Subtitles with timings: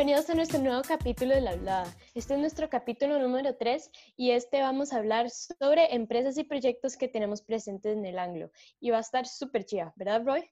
[0.00, 1.94] Bienvenidos a nuestro nuevo capítulo de La Hablada.
[2.14, 6.96] Este es nuestro capítulo número 3 y este vamos a hablar sobre empresas y proyectos
[6.96, 8.50] que tenemos presentes en el Anglo.
[8.80, 10.50] Y va a estar súper chida, ¿verdad, Roy?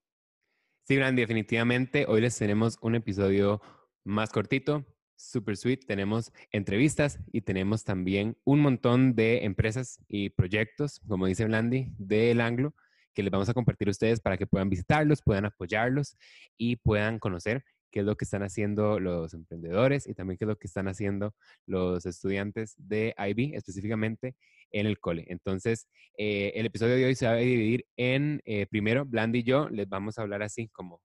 [0.86, 2.04] Sí, Brandy, definitivamente.
[2.06, 3.62] Hoy les tenemos un episodio
[4.04, 4.84] más cortito,
[5.16, 5.86] super sweet.
[5.86, 12.42] Tenemos entrevistas y tenemos también un montón de empresas y proyectos, como dice Blandy, del
[12.42, 12.74] Anglo,
[13.14, 16.18] que les vamos a compartir a ustedes para que puedan visitarlos, puedan apoyarlos
[16.58, 20.48] y puedan conocer qué es lo que están haciendo los emprendedores y también qué es
[20.48, 21.34] lo que están haciendo
[21.66, 24.36] los estudiantes de IB, específicamente
[24.70, 25.24] en el cole.
[25.28, 29.42] Entonces, eh, el episodio de hoy se va a dividir en, eh, primero, Blandy y
[29.44, 31.00] yo les vamos a hablar así como,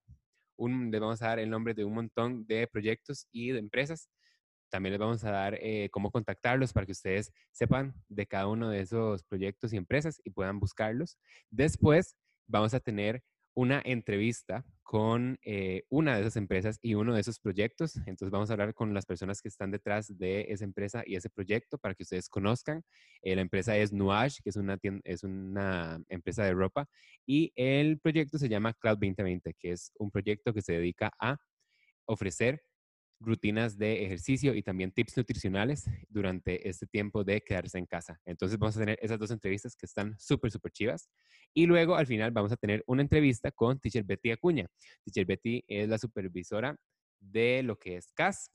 [0.56, 4.08] un, les vamos a dar el nombre de un montón de proyectos y de empresas.
[4.70, 8.70] También les vamos a dar eh, cómo contactarlos para que ustedes sepan de cada uno
[8.70, 11.18] de esos proyectos y empresas y puedan buscarlos.
[11.50, 13.22] Después vamos a tener
[13.54, 17.96] una entrevista con eh, una de esas empresas y uno de esos proyectos.
[17.98, 21.30] Entonces vamos a hablar con las personas que están detrás de esa empresa y ese
[21.30, 22.84] proyecto para que ustedes conozcan.
[23.22, 26.86] Eh, la empresa es Nuage, que es una, es una empresa de ropa,
[27.26, 31.38] y el proyecto se llama Cloud 2020, que es un proyecto que se dedica a
[32.06, 32.62] ofrecer
[33.24, 38.20] rutinas de ejercicio y también tips nutricionales durante este tiempo de quedarse en casa.
[38.24, 41.08] Entonces vamos a tener esas dos entrevistas que están súper, súper chivas.
[41.52, 44.66] Y luego al final vamos a tener una entrevista con Teacher Betty Acuña.
[45.04, 46.76] Teacher Betty es la supervisora
[47.20, 48.50] de lo que es CAS,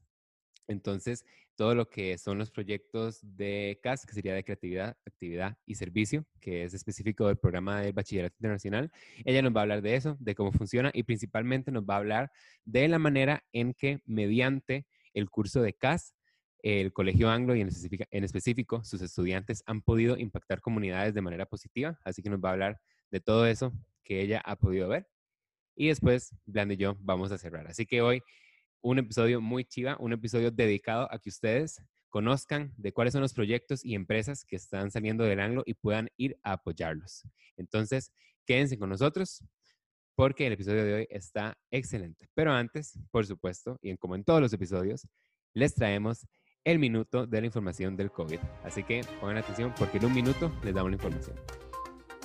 [0.70, 1.26] entonces,
[1.60, 6.26] todo lo que son los proyectos de CAS, que sería de creatividad, actividad y servicio,
[6.40, 8.90] que es específico del programa de Bachillerato Internacional,
[9.26, 11.98] ella nos va a hablar de eso, de cómo funciona y principalmente nos va a
[11.98, 12.32] hablar
[12.64, 16.16] de la manera en que mediante el curso de CAS,
[16.64, 21.22] el Colegio Anglo y en específico, en específico sus estudiantes han podido impactar comunidades de
[21.22, 22.80] manera positiva, así que nos va a hablar
[23.12, 23.74] de todo eso
[24.06, 25.10] que ella ha podido ver.
[25.76, 27.68] Y después, Bland y yo vamos a cerrar.
[27.68, 28.24] Así que hoy
[28.82, 33.34] un episodio muy chiva, un episodio dedicado a que ustedes conozcan de cuáles son los
[33.34, 37.24] proyectos y empresas que están saliendo del anglo y puedan ir a apoyarlos.
[37.56, 38.12] Entonces,
[38.46, 39.44] quédense con nosotros
[40.16, 42.28] porque el episodio de hoy está excelente.
[42.34, 45.08] Pero antes, por supuesto, y como en todos los episodios,
[45.54, 46.28] les traemos
[46.66, 48.40] el minuto de la información del COVID.
[48.64, 51.36] Así que pongan atención porque en un minuto les damos la información.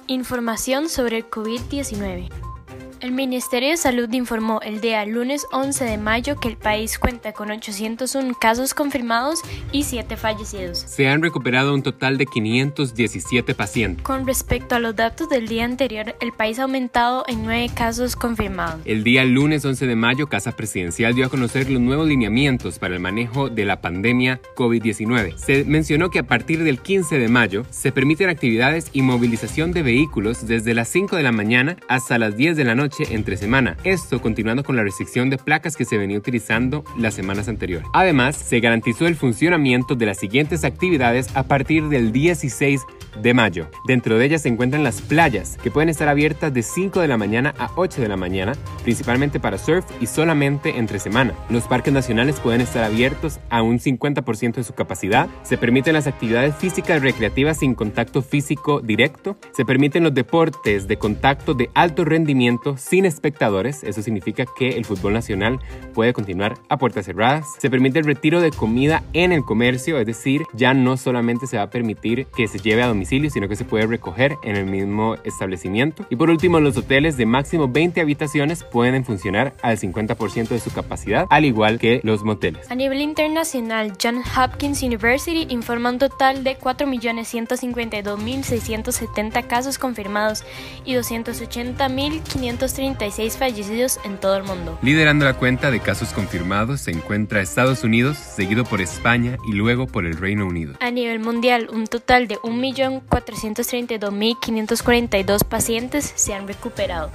[0.06, 2.93] Información sobre el COVID-19.
[3.04, 7.34] El Ministerio de Salud informó el día lunes 11 de mayo que el país cuenta
[7.34, 9.42] con 801 casos confirmados
[9.72, 10.78] y 7 fallecidos.
[10.78, 14.02] Se han recuperado un total de 517 pacientes.
[14.02, 18.16] Con respecto a los datos del día anterior, el país ha aumentado en 9 casos
[18.16, 18.80] confirmados.
[18.86, 22.94] El día lunes 11 de mayo, Casa Presidencial dio a conocer los nuevos lineamientos para
[22.94, 25.36] el manejo de la pandemia COVID-19.
[25.36, 29.82] Se mencionó que a partir del 15 de mayo se permiten actividades y movilización de
[29.82, 33.76] vehículos desde las 5 de la mañana hasta las 10 de la noche entre semana.
[33.84, 37.86] Esto continuando con la restricción de placas que se venía utilizando las semanas anteriores.
[37.92, 42.82] Además, se garantizó el funcionamiento de las siguientes actividades a partir del 16
[43.22, 43.68] de mayo.
[43.86, 47.16] Dentro de ellas se encuentran las playas, que pueden estar abiertas de 5 de la
[47.16, 48.52] mañana a 8 de la mañana,
[48.82, 51.34] principalmente para surf y solamente entre semana.
[51.48, 55.28] Los parques nacionales pueden estar abiertos a un 50% de su capacidad.
[55.42, 59.36] Se permiten las actividades físicas recreativas sin contacto físico directo.
[59.52, 63.84] Se permiten los deportes de contacto de alto rendimiento sin espectadores.
[63.84, 65.60] Eso significa que el fútbol nacional
[65.94, 67.46] puede continuar a puertas cerradas.
[67.58, 71.56] Se permite el retiro de comida en el comercio, es decir, ya no solamente se
[71.56, 74.66] va a permitir que se lleve a domicilio sino que se puede recoger en el
[74.66, 76.06] mismo establecimiento.
[76.10, 80.72] Y por último, los hoteles de máximo 20 habitaciones pueden funcionar al 50% de su
[80.72, 82.68] capacidad, al igual que los moteles.
[82.70, 90.42] A nivel internacional, John Hopkins University informa un total de 4.152.670 casos confirmados
[90.84, 94.78] y 280.536 fallecidos en todo el mundo.
[94.82, 99.86] Liderando la cuenta de casos confirmados se encuentra Estados Unidos, seguido por España y luego
[99.86, 100.74] por el Reino Unido.
[100.80, 107.10] A nivel mundial, un total de 1.000.000 432.542 pacientes se han recuperado.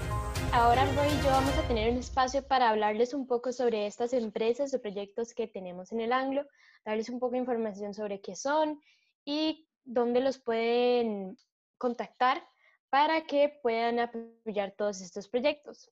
[0.52, 4.14] Ahora Roy y yo vamos a tener un espacio para hablarles un poco sobre estas
[4.14, 6.46] empresas o proyectos que tenemos en el Anglo,
[6.84, 8.81] darles un poco de información sobre qué son
[9.24, 11.38] y dónde los pueden
[11.78, 12.44] contactar
[12.90, 15.92] para que puedan apoyar todos estos proyectos.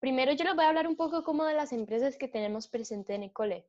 [0.00, 3.14] Primero yo les voy a hablar un poco como de las empresas que tenemos presente
[3.14, 3.68] en Ecole.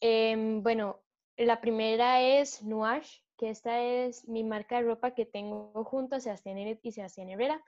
[0.00, 1.00] Eh, bueno,
[1.36, 6.58] la primera es Nuash, esta es mi marca de ropa que tengo junto a Sebastián
[6.82, 7.62] y Sebastián Herrera.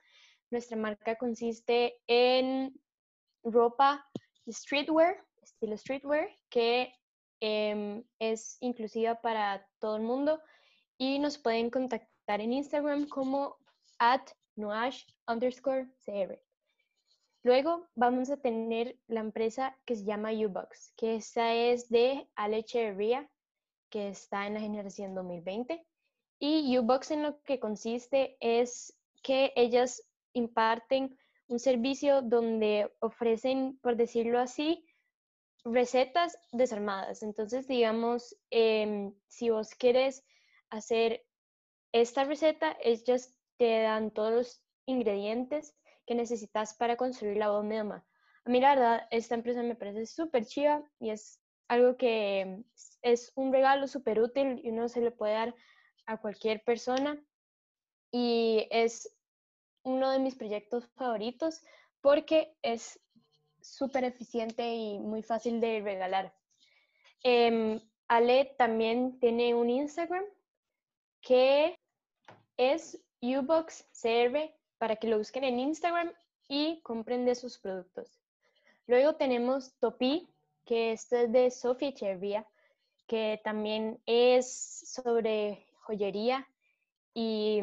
[0.51, 2.79] Nuestra marca consiste en
[3.43, 4.05] ropa
[4.49, 6.93] streetwear, estilo streetwear, que
[7.39, 10.41] em, es inclusiva para todo el mundo
[10.97, 13.57] y nos pueden contactar en Instagram como
[13.99, 14.21] at
[15.27, 16.39] underscore cr.
[17.43, 22.57] Luego vamos a tener la empresa que se llama Ubox, que esta es de Ale
[22.57, 23.29] Echeverría,
[23.95, 25.81] que está en la generación 2020.
[26.37, 28.93] Y Ubox en lo que consiste es
[29.23, 30.03] que ellas
[30.33, 34.85] imparten un servicio donde ofrecen, por decirlo así,
[35.63, 37.23] recetas desarmadas.
[37.23, 40.25] Entonces, digamos, em, si vos quieres
[40.69, 41.25] hacer
[41.93, 45.73] esta receta, ellas te dan todos los ingredientes
[46.05, 48.05] que necesitas para construir la bomba.
[48.43, 51.39] A mí la verdad, esta empresa me parece súper chiva y es
[51.69, 52.61] algo que
[53.05, 55.55] es un regalo súper útil y uno se le puede dar
[56.07, 57.23] a cualquier persona.
[58.11, 59.15] Y es
[59.83, 61.61] uno de mis proyectos favoritos
[62.01, 62.99] porque es
[63.61, 66.33] súper eficiente y muy fácil de regalar.
[67.23, 70.25] Em, Ale también tiene un Instagram
[71.21, 71.79] que
[72.57, 76.11] es UboxCR para que lo busquen en Instagram
[76.47, 78.19] y compren de sus productos.
[78.87, 80.27] Luego tenemos Topi,
[80.65, 82.47] que esto es de Sofía Chervia,
[83.07, 86.47] que también es sobre joyería
[87.13, 87.61] y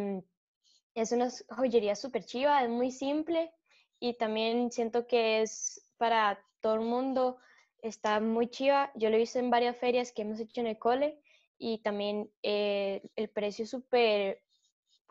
[0.95, 3.53] es una joyería súper chiva, es muy simple
[3.99, 7.39] y también siento que es para todo el mundo,
[7.79, 8.91] está muy chiva.
[8.95, 11.21] Yo lo he visto en varias ferias que hemos hecho en el cole
[11.59, 14.43] y también eh, el precio súper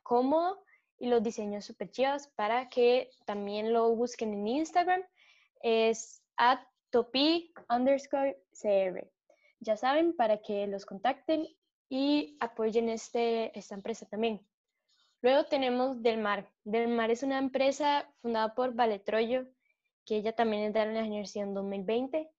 [0.03, 0.63] cómodo
[0.99, 5.03] y los diseños súper chivas para que también lo busquen en Instagram.
[5.61, 9.09] Es at topi underscore cr.
[9.61, 11.47] Ya saben, para que los contacten
[11.87, 14.45] y apoyen este, esta empresa también.
[15.21, 16.49] Luego tenemos Del Mar.
[16.63, 19.45] Del Mar es una empresa fundada por Vale Troyo,
[20.03, 22.31] que ella también es de la generación 2020.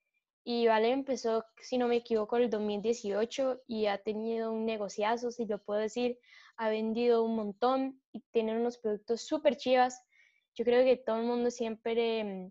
[0.43, 5.31] Y Vale empezó, si no me equivoco, en el 2018 y ha tenido un negociazo,
[5.31, 6.19] si lo puedo decir,
[6.57, 10.03] ha vendido un montón y tiene unos productos súper chivas.
[10.55, 12.51] Yo creo que todo el mundo siempre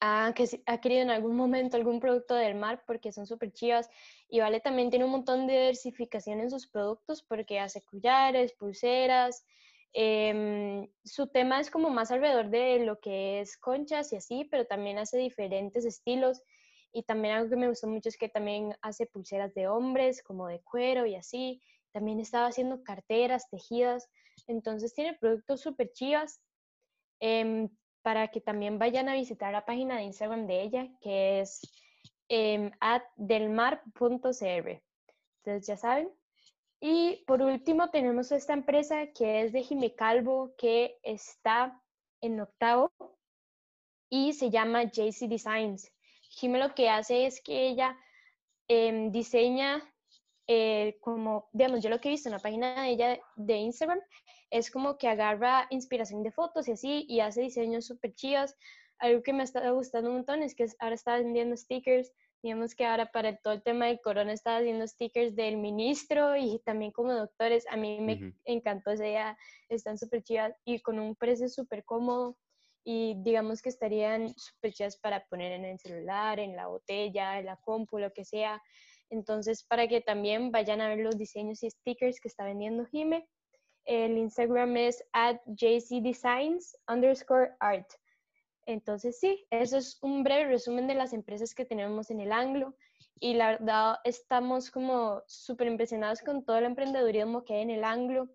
[0.00, 0.34] ha,
[0.66, 3.88] ha, querido en algún momento algún producto del mar porque son súper chivas.
[4.28, 9.44] Y Vale también tiene un montón de diversificación en sus productos porque hace collares, pulseras.
[9.92, 14.66] Em, su tema es como más alrededor de lo que es conchas y así, pero
[14.66, 16.42] también hace diferentes estilos.
[16.92, 20.48] Y también algo que me gustó mucho es que también hace pulseras de hombres, como
[20.48, 21.62] de cuero y así.
[21.92, 24.08] También estaba haciendo carteras, tejidas.
[24.46, 26.40] Entonces tiene productos súper chivas
[27.20, 27.68] em,
[28.02, 31.60] para que también vayan a visitar la página de Instagram de ella, que es
[32.28, 32.70] eh,
[33.16, 34.82] delmar.cr.
[35.42, 36.10] Entonces ya saben.
[36.80, 41.78] Y por último tenemos esta empresa que es de Jime Calvo, que está
[42.22, 42.90] en octavo
[44.08, 45.92] y se llama JC Designs.
[46.30, 47.98] Jime lo que hace es que ella
[48.68, 49.82] em, diseña
[50.46, 54.00] eh, como, digamos, yo lo que he visto en la página de ella de Instagram
[54.50, 58.56] es como que agarra inspiración de fotos y así y hace diseños súper chivas.
[58.98, 62.12] Algo que me está gustando un montón es que ahora está vendiendo stickers.
[62.42, 66.58] Digamos que ahora para todo el tema del corona está haciendo stickers del ministro y
[66.64, 67.64] también como doctores.
[67.70, 69.38] A mí me encantó esa idea.
[69.68, 72.36] Están súper chivas y con un precio súper cómodo
[72.84, 77.46] y digamos que estarían súper chivas para poner en el celular, en la botella, en
[77.46, 78.62] la compu, lo que sea.
[79.10, 83.28] Entonces, para que también vayan a ver los diseños y stickers que está vendiendo Jime,
[83.84, 87.90] el Instagram es at jcdesigns underscore art.
[88.66, 92.76] Entonces, sí, eso es un breve resumen de las empresas que tenemos en el Anglo.
[93.18, 97.84] Y la verdad, estamos como súper impresionados con todo el emprendedurismo que hay en el
[97.84, 98.28] Anglo.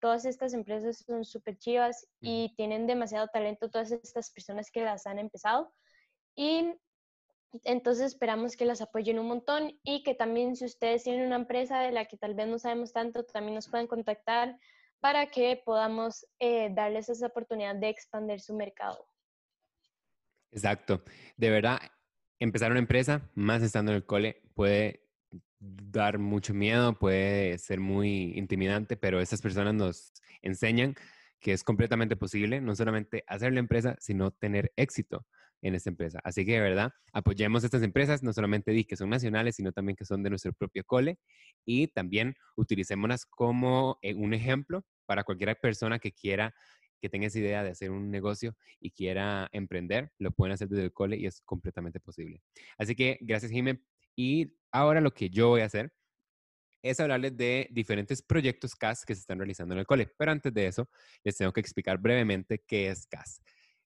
[0.00, 5.06] Todas estas empresas son súper chivas y tienen demasiado talento todas estas personas que las
[5.06, 5.72] han empezado.
[6.36, 6.74] Y
[7.64, 11.80] entonces esperamos que las apoyen un montón y que también si ustedes tienen una empresa
[11.80, 14.58] de la que tal vez no sabemos tanto, también nos puedan contactar
[15.00, 19.04] para que podamos eh, darles esa oportunidad de expandir su mercado.
[20.52, 21.02] Exacto.
[21.36, 21.78] De verdad,
[22.38, 25.02] empezar una empresa, más estando en el cole, puede
[25.58, 30.94] dar mucho miedo, puede ser muy intimidante, pero estas personas nos enseñan
[31.40, 35.26] que es completamente posible no solamente hacer la empresa, sino tener éxito
[35.62, 36.20] en esta empresa.
[36.24, 39.96] Así que de verdad, apoyemos estas empresas, no solamente di que son nacionales, sino también
[39.96, 41.18] que son de nuestro propio cole
[41.64, 46.54] y también utilicémonos como eh, un ejemplo para cualquier persona que quiera
[47.00, 50.84] que tenga esa idea de hacer un negocio y quiera emprender, lo pueden hacer desde
[50.84, 52.40] el cole y es completamente posible.
[52.78, 53.82] Así que gracias, Jiménez.
[54.14, 55.92] Y ahora lo que yo voy a hacer
[56.82, 60.12] es hablarles de diferentes proyectos CAS que se están realizando en el cole.
[60.16, 60.88] Pero antes de eso,
[61.24, 63.40] les tengo que explicar brevemente qué es CAS.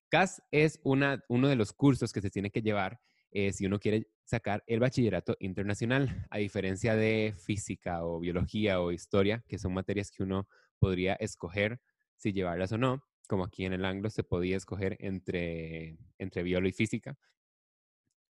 [0.09, 2.99] CAS es uno de los cursos que se tiene que llevar
[3.31, 8.91] eh, si uno quiere sacar el bachillerato internacional, a diferencia de física o biología o
[8.91, 10.47] historia, que son materias que uno
[10.79, 11.79] podría escoger
[12.15, 13.03] si llevarlas o no.
[13.27, 17.17] como aquí en el Anglo se podía escoger entre, entre biolo y física,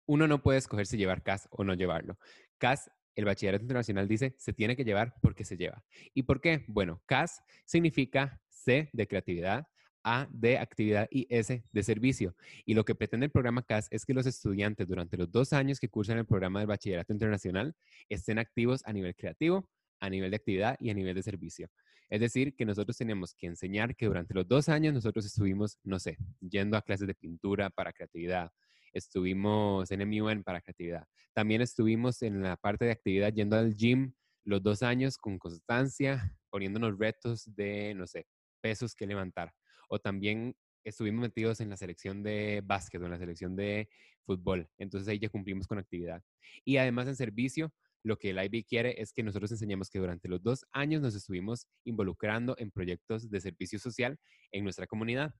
[0.08, 2.18] uno no puede escoger si llevar CAS o no llevarlo.
[2.58, 5.84] CAS, el bachillerato internacional dice, se tiene que llevar porque se lleva.
[6.14, 6.64] ¿Y por qué?
[6.68, 9.68] Bueno, CAS significa C de creatividad,
[10.08, 12.36] A de actividad y S de servicio.
[12.64, 15.80] Y lo que pretende el programa CAS es que los estudiantes durante los dos años
[15.80, 17.76] que cursan el programa del bachillerato internacional
[18.08, 19.68] estén activos a nivel creativo,
[20.00, 21.70] a nivel de actividad y a nivel de servicio.
[22.10, 25.98] Es decir, que nosotros tenemos que enseñar que durante los dos años nosotros estuvimos, no
[25.98, 28.52] sé, yendo a clases de pintura para creatividad,
[28.94, 34.14] estuvimos en MUN para creatividad, también estuvimos en la parte de actividad yendo al gym
[34.44, 38.28] los dos años con constancia, poniéndonos retos de, no sé,
[38.62, 39.52] pesos que levantar.
[39.90, 43.90] O también estuvimos metidos en la selección de básquet o en la selección de
[44.24, 44.70] fútbol.
[44.78, 46.24] Entonces ahí ya cumplimos con actividad.
[46.64, 47.74] Y además en servicio,
[48.04, 51.16] lo que el IB quiere es que nosotros enseñemos que durante los dos años nos
[51.16, 54.20] estuvimos involucrando en proyectos de servicio social
[54.52, 55.34] en nuestra comunidad.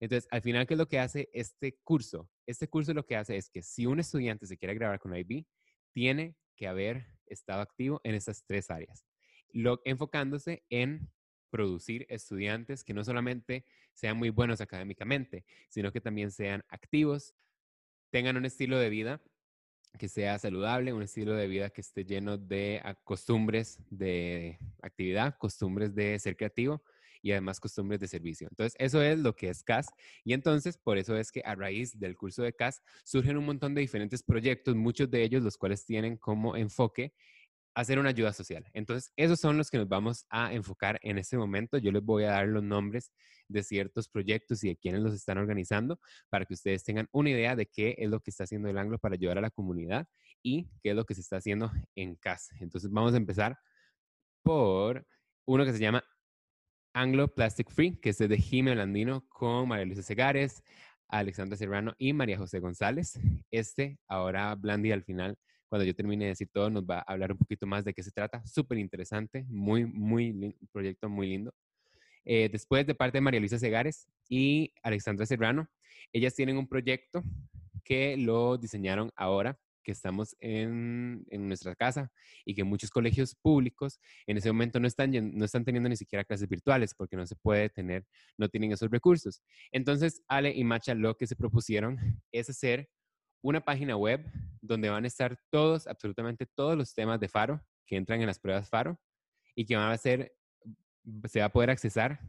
[0.00, 2.28] Entonces, al final, ¿qué es lo que hace este curso?
[2.46, 5.44] Este curso lo que hace es que si un estudiante se quiere grabar con IB,
[5.92, 9.04] tiene que haber estado activo en estas tres áreas,
[9.52, 11.10] lo, enfocándose en
[11.50, 17.34] producir estudiantes que no solamente sean muy buenos académicamente, sino que también sean activos,
[18.10, 19.22] tengan un estilo de vida
[19.98, 25.94] que sea saludable, un estilo de vida que esté lleno de costumbres de actividad, costumbres
[25.94, 26.82] de ser creativo
[27.22, 28.46] y además costumbres de servicio.
[28.48, 29.88] Entonces, eso es lo que es CAS.
[30.22, 33.74] Y entonces, por eso es que a raíz del curso de CAS surgen un montón
[33.74, 37.14] de diferentes proyectos, muchos de ellos los cuales tienen como enfoque
[37.76, 38.64] hacer una ayuda social.
[38.72, 41.76] Entonces, esos son los que nos vamos a enfocar en este momento.
[41.76, 43.12] Yo les voy a dar los nombres
[43.48, 47.54] de ciertos proyectos y de quienes los están organizando para que ustedes tengan una idea
[47.54, 50.08] de qué es lo que está haciendo el Anglo para ayudar a la comunidad
[50.42, 52.56] y qué es lo que se está haciendo en casa.
[52.60, 53.58] Entonces, vamos a empezar
[54.42, 55.06] por
[55.44, 56.02] uno que se llama
[56.94, 60.62] Anglo Plastic Free, que es de Jiménez Landino con María Luisa Segares,
[61.08, 63.20] Alexandra Serrano y María José González.
[63.50, 67.32] Este, ahora Blandi al final cuando yo termine de decir todo, nos va a hablar
[67.32, 68.44] un poquito más de qué se trata.
[68.46, 71.54] Súper interesante, muy, muy, un proyecto muy lindo.
[72.24, 75.68] Eh, después, de parte de María Luisa Segares y Alexandra Serrano,
[76.12, 77.22] ellas tienen un proyecto
[77.84, 82.10] que lo diseñaron ahora que estamos en, en, nuestra casa
[82.44, 86.24] y que muchos colegios públicos en ese momento no están, no están teniendo ni siquiera
[86.24, 88.04] clases virtuales porque no se puede tener,
[88.36, 89.42] no tienen esos recursos.
[89.70, 92.88] Entonces, Ale y Macha lo que se propusieron es hacer
[93.46, 94.28] una página web
[94.60, 98.40] donde van a estar todos, absolutamente todos los temas de Faro que entran en las
[98.40, 98.98] pruebas Faro
[99.54, 100.34] y que van a ser,
[101.26, 102.20] se va a poder accesar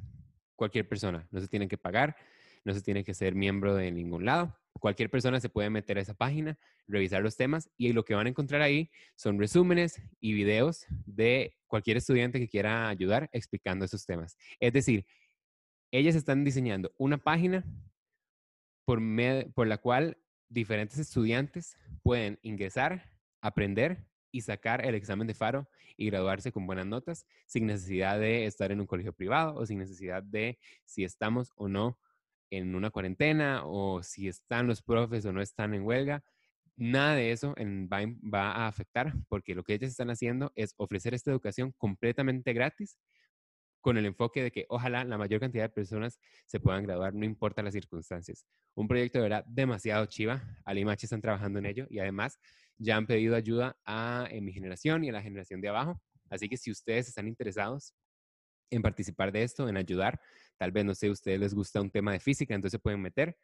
[0.55, 1.27] cualquier persona.
[1.31, 2.15] No se tiene que pagar,
[2.63, 4.55] no se tiene que ser miembro de ningún lado.
[4.79, 8.27] Cualquier persona se puede meter a esa página, revisar los temas y lo que van
[8.27, 14.05] a encontrar ahí son resúmenes y videos de cualquier estudiante que quiera ayudar explicando esos
[14.05, 14.37] temas.
[14.59, 15.07] Es decir,
[15.89, 17.65] ellas están diseñando una página
[18.85, 19.01] por,
[19.55, 20.17] por la cual
[20.49, 23.11] diferentes estudiantes pueden ingresar,
[23.41, 28.45] aprender y sacar el examen de Faro y graduarse con buenas notas sin necesidad de
[28.45, 31.99] estar en un colegio privado o sin necesidad de si estamos o no
[32.49, 36.23] en una cuarentena o si están los profes o no están en huelga.
[36.75, 41.13] Nada de eso en va a afectar porque lo que ellos están haciendo es ofrecer
[41.13, 42.97] esta educación completamente gratis
[43.87, 47.23] con el enfoque de que ojalá la mayor cantidad de personas se puedan graduar, no
[47.23, 48.45] importa las circunstancias.
[48.75, 50.43] Un proyecto de verdad demasiado chiva.
[50.65, 52.37] Ali y están trabajando en ello y además
[52.77, 56.01] ya han pedido ayuda a mi generación y a la generación de abajo.
[56.29, 57.93] Así que si ustedes están interesados
[58.69, 60.19] en participar de esto, en ayudar,
[60.57, 63.37] tal vez, no sé, a ustedes les gusta un tema de física, entonces pueden meter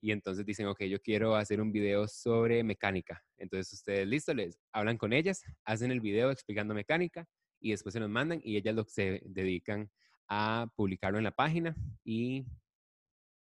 [0.00, 3.24] y entonces dicen, ok, yo quiero hacer un video sobre mecánica.
[3.36, 7.26] Entonces ustedes, listo, les hablan con ellas, hacen el video explicando mecánica
[7.60, 9.90] y después se nos mandan y ellas lo se dedican
[10.28, 12.46] a publicarlo en la página y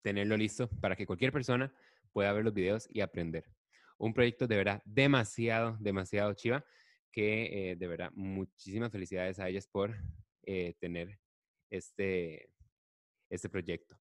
[0.02, 1.72] tenerlo listo para que cualquier persona
[2.12, 3.44] pueda ver los videos y aprender.
[3.98, 6.64] Un proyecto de verdad demasiado, demasiado chiva
[7.12, 9.96] que eh, de verdad muchísimas felicidades a ellas por
[10.44, 11.18] eh, tener
[11.70, 12.50] este,
[13.28, 13.97] este proyecto.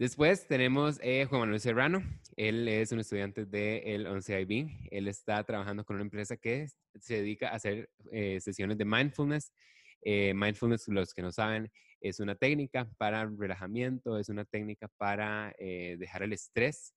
[0.00, 2.02] Después tenemos eh, Juan Manuel Serrano.
[2.34, 4.88] Él es un estudiante del 11IB.
[4.90, 9.52] Él está trabajando con una empresa que se dedica a hacer eh, sesiones de mindfulness.
[10.00, 15.54] Eh, mindfulness, los que no saben, es una técnica para relajamiento, es una técnica para
[15.58, 16.94] dejar el estrés.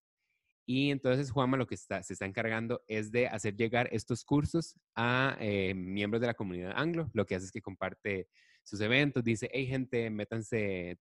[0.66, 4.78] Y entonces Juanma lo que está, se está encargando es de hacer llegar estos cursos
[4.96, 5.38] a
[5.76, 7.12] miembros de la comunidad anglo.
[7.12, 8.30] Lo que hace es que comparte
[8.64, 10.98] sus eventos, dice, hey gente, métanse,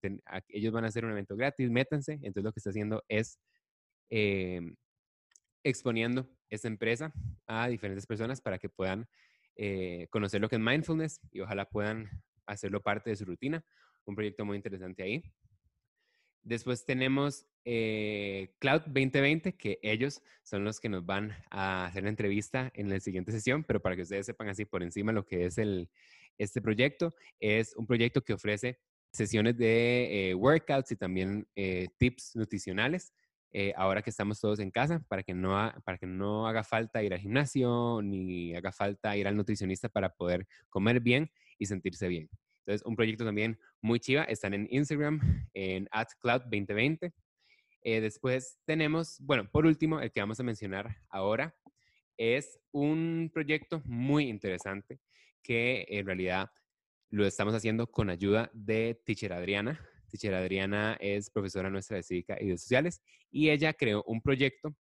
[0.49, 2.13] ellos van a hacer un evento gratis, métanse.
[2.13, 3.39] Entonces lo que está haciendo es
[4.09, 4.75] em,
[5.63, 7.13] exponiendo esta empresa
[7.47, 9.07] a diferentes personas para que puedan
[9.55, 12.09] eh, conocer lo que es mindfulness y ojalá puedan
[12.45, 13.63] hacerlo parte de su rutina.
[14.05, 15.23] Un proyecto muy interesante ahí.
[16.41, 22.09] Después tenemos eh, Cloud 2020, que ellos son los que nos van a hacer la
[22.09, 25.45] entrevista en la siguiente sesión, pero para que ustedes sepan así por encima lo que
[25.45, 25.89] es el,
[26.37, 28.79] este proyecto, es un proyecto que ofrece
[29.11, 33.13] sesiones de eh, workouts y también eh, tips nutricionales.
[33.75, 35.51] ahora que estamos todos en casa, para que, no
[35.85, 40.09] para que no haga falta ir al gimnasio ni haga falta ir al nutricionista para
[40.09, 42.29] poder comer bien y sentirse bien.
[42.65, 44.23] Entonces, un proyecto también muy chiva.
[44.23, 45.19] Están en Instagram,
[45.53, 47.13] en atcloud2020.
[47.81, 51.53] Eh, después tenemos, bueno, por último, el que vamos a mencionar ahora
[52.17, 54.99] es un proyecto muy interesante
[55.43, 56.51] que en realidad
[57.09, 59.79] lo estamos haciendo con ayuda de Teacher Adriana.
[60.09, 64.75] Teacher Adriana es profesora nuestra de Cívica y de Sociales y ella creó un proyecto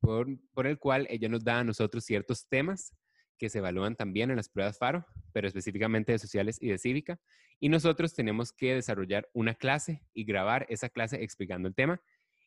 [0.00, 2.94] por, por el cual ella nos da a nosotros ciertos temas
[3.38, 7.20] que se evalúan también en las pruebas FARO, pero específicamente de sociales y de cívica.
[7.60, 12.00] Y nosotros tenemos que desarrollar una clase y grabar esa clase explicando el tema.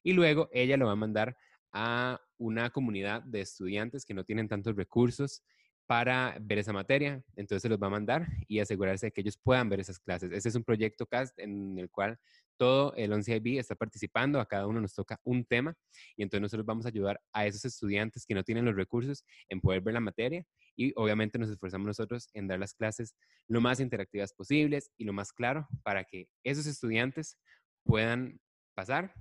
[0.04, 1.38] Y luego ella lo va a mandar
[1.72, 5.44] a una comunidad de estudiantes que no tienen tantos recursos
[5.88, 7.24] para ver esa materia.
[7.36, 10.32] Entonces se los va a mandar y asegurarse de que ellos puedan ver esas clases.
[10.32, 12.20] Ese es un proyecto CAST en el cual
[12.58, 15.76] todo el 11IB está participando, a cada uno nos toca un tema
[16.16, 19.62] y entonces nosotros vamos a ayudar a esos estudiantes que no tienen los recursos en
[19.62, 23.16] poder ver la materia y obviamente nos esforzamos nosotros en dar las clases
[23.48, 27.38] lo más interactivas posibles y lo más claro para que esos estudiantes
[27.84, 28.40] puedan
[28.76, 29.14] pasar,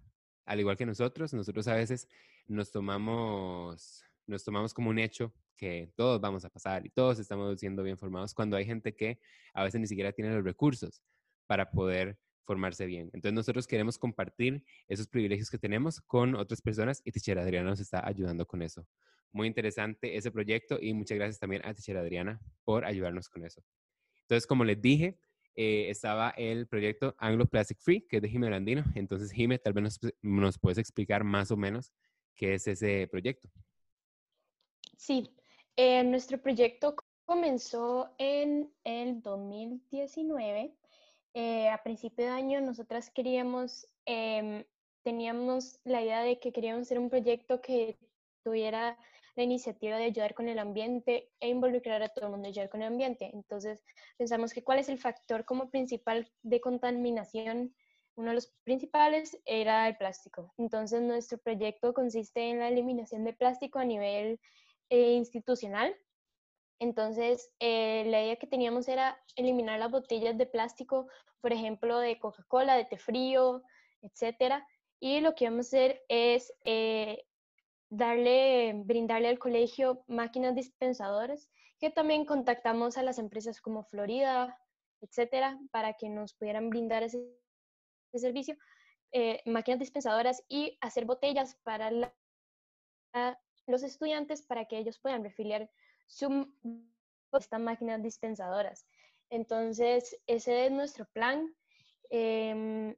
[0.44, 1.32] al igual que nosotros.
[1.32, 2.08] Nosotros a veces
[2.46, 7.59] nos tomamos, nos tomamos como un hecho que todos vamos a pasar y todos estamos
[7.59, 9.19] siendo bien formados cuando hay gente que
[9.55, 11.03] a veces ni siquiera tiene los recursos
[11.47, 13.11] para poder formarse bien.
[13.13, 17.81] Entonces nosotros queremos compartir esos privilegios que tenemos con otras personas y Teacher Adriana nos
[17.81, 18.87] está ayudando con eso.
[19.33, 23.63] Muy interesante ese proyecto y muchas gracias también a Teacher Adriana por ayudarnos con eso.
[24.23, 25.19] Entonces, como les dije,
[25.57, 28.85] eh, estaba el proyecto Anglo Plastic Free, que es de Jimé Landino.
[28.95, 31.92] Entonces, Jimé, tal vez nos, nos puedes explicar más o menos
[32.35, 33.49] qué es ese proyecto.
[34.97, 35.31] Sí,
[35.77, 40.75] eh, nuestro proyecto comenzó en el 2019
[41.39, 44.65] eh, a principio de año nosotras queríamos, em,
[45.03, 47.99] teníamos la idea de que queríamos hacer un proyecto que
[48.43, 48.97] tuviera
[49.35, 52.71] la iniciativa de ayudar con el ambiente e involucrar a todo el mundo a ayudar
[52.71, 53.31] con el ambiente.
[53.35, 53.85] Entonces
[54.17, 57.75] pensamos que cuál es el factor como principal de contaminación.
[58.15, 60.55] Uno de los principales era el plástico.
[60.57, 64.41] Entonces nuestro proyecto consiste en la eliminación de plástico a nivel
[64.90, 65.96] eh, institucional
[66.79, 71.09] entonces, eh, la idea que teníamos era eliminar las botellas de plástico,
[71.40, 73.62] por ejemplo, de Coca-Cola, de té frío,
[74.03, 74.66] etcétera.
[75.01, 77.25] Y lo que vamos a hacer es eh,
[77.90, 84.59] darle, brindarle al colegio máquinas dispensadoras, que también contactamos a las empresas como Florida,
[85.01, 87.18] etcétera, para que nos pudieran brindar ese,
[88.14, 88.57] servicio,
[89.12, 91.90] eh, máquinas dispensadoras y hacer botellas para
[93.66, 95.70] los estudiantes para que ellos puedan refiliar
[96.07, 96.55] son
[97.33, 98.87] estas máquinas dispensadoras.
[99.31, 101.55] Entonces, ese es nuestro plan.
[102.11, 102.96] Eh,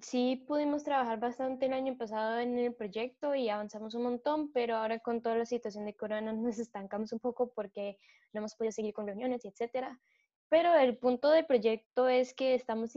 [0.00, 4.76] sí pudimos trabajar bastante el año pasado en el proyecto y avanzamos un montón, pero
[4.76, 7.98] ahora con toda la situación de corona nos estancamos un poco porque
[8.32, 10.00] no hemos podido seguir con reuniones y etcétera.
[10.48, 12.92] Pero el punto del proyecto es que estamos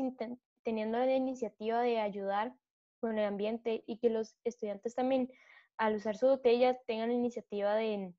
[0.64, 2.54] teniendo la iniciativa de ayudar
[3.00, 5.32] con el ambiente y que los estudiantes también,
[5.78, 8.14] al usar su botella, tengan la iniciativa de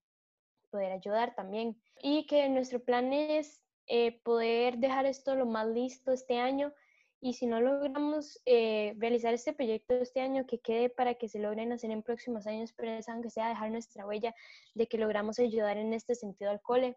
[0.71, 1.81] poder ayudar también.
[2.03, 6.73] Y que nuestro plan es eh, poder dejar esto lo más listo este año
[7.21, 11.41] y si no logramos eh, realizar este proyecto este año, que quede para que se
[11.41, 14.35] logren hacer en próximos años, pero es aunque sea dejar nuestra huella
[14.75, 16.97] de que logramos ayudar en este sentido al cole.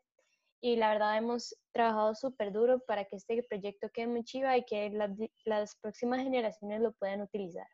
[0.61, 4.63] Y la verdad hemos trabajado súper duro para que este proyecto quede muy chiva y
[4.63, 4.91] que
[5.45, 7.67] las próximas generaciones lo puedan utilizar.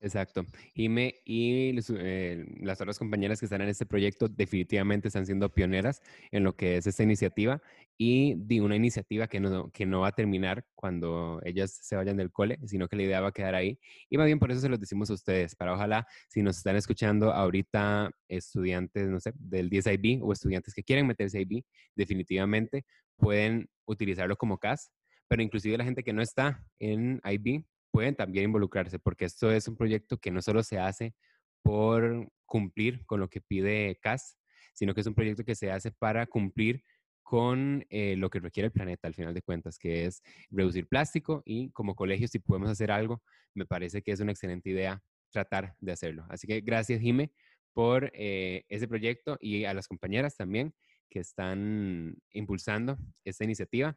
[0.00, 0.44] Exacto.
[0.74, 6.02] Jime y eh, las otras compañeras que están en este proyecto definitivamente están siendo pioneras
[6.30, 7.62] en lo que es esta iniciativa
[7.96, 12.18] y de una iniciativa que no, que no va a terminar cuando ellas se vayan
[12.18, 13.78] del cole, sino que la idea va a quedar ahí.
[14.10, 16.76] Y más bien por eso se los decimos a ustedes, para ojalá si nos están
[16.76, 22.84] escuchando ahorita estudiantes, no sé, del 10 IB o estudiantes que quieren meterse IB, definitivamente
[23.16, 24.92] pueden utilizarlo como CAS,
[25.26, 27.64] pero inclusive la gente que no está en IB
[27.96, 31.14] pueden también involucrarse, porque esto es un proyecto que no solo se hace
[31.62, 34.36] por cumplir con lo que pide CAS,
[34.74, 36.82] sino que es un proyecto que se hace para cumplir
[37.22, 41.40] con eh, lo que requiere el planeta al final de cuentas, que es reducir plástico
[41.46, 43.22] y como colegio si podemos hacer algo,
[43.54, 46.26] me parece que es una excelente idea tratar de hacerlo.
[46.28, 47.32] Así que gracias Jime
[47.72, 50.74] por eh, ese proyecto y a las compañeras también
[51.08, 53.96] que están impulsando esta iniciativa.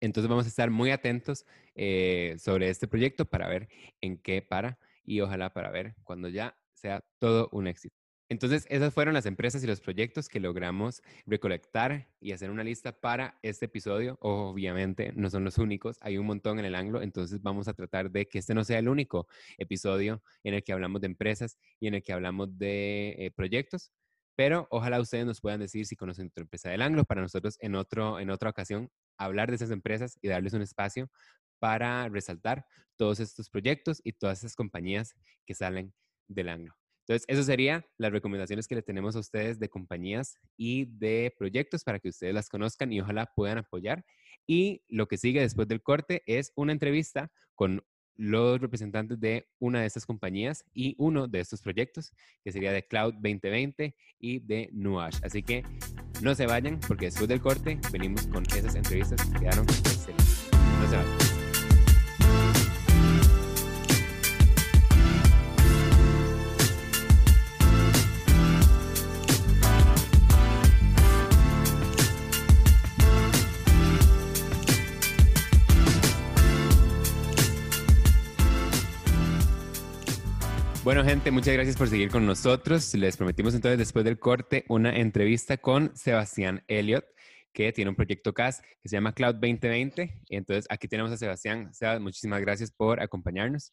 [0.00, 3.68] Entonces vamos a estar muy atentos eh, sobre este proyecto para ver
[4.00, 7.98] en qué para y ojalá para ver cuando ya sea todo un éxito.
[8.30, 12.92] Entonces, esas fueron las empresas y los proyectos que logramos recolectar y hacer una lista
[12.92, 14.18] para este episodio.
[14.20, 18.10] Obviamente, no son los únicos, hay un montón en el ángulo, entonces vamos a tratar
[18.10, 21.86] de que este no sea el único episodio en el que hablamos de empresas y
[21.86, 23.92] en el que hablamos de eh, proyectos,
[24.36, 27.76] pero ojalá ustedes nos puedan decir si conocen otra empresa del ángulo para nosotros en,
[27.76, 31.10] otro, en otra ocasión hablar de esas empresas y darles un espacio
[31.58, 32.64] para resaltar
[32.96, 35.14] todos estos proyectos y todas esas compañías
[35.46, 35.92] que salen
[36.28, 36.74] del ángulo.
[37.06, 41.82] Entonces, eso sería las recomendaciones que le tenemos a ustedes de compañías y de proyectos
[41.82, 44.04] para que ustedes las conozcan y ojalá puedan apoyar.
[44.46, 47.82] Y lo que sigue después del corte es una entrevista con
[48.18, 52.12] los representantes de una de estas compañías y uno de estos proyectos,
[52.44, 55.20] que sería de Cloud 2020 y de Nuash.
[55.22, 55.62] Así que
[56.20, 60.50] no se vayan, porque después del corte venimos con esas entrevistas que quedaron excelentes.
[60.52, 61.37] No se vayan.
[80.88, 82.94] Bueno, gente, muchas gracias por seguir con nosotros.
[82.94, 87.04] Les prometimos entonces después del corte una entrevista con Sebastián Elliot,
[87.52, 90.22] que tiene un proyecto CAS que se llama Cloud 2020.
[90.30, 91.74] Entonces, aquí tenemos a Sebastián.
[91.74, 93.70] Sebastián, muchísimas gracias por acompañarnos.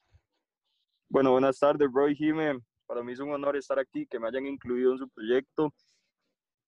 [1.07, 2.59] Bueno, buenas tardes, Roy Jime.
[2.85, 5.73] Para mí es un honor estar aquí, que me hayan incluido en su proyecto.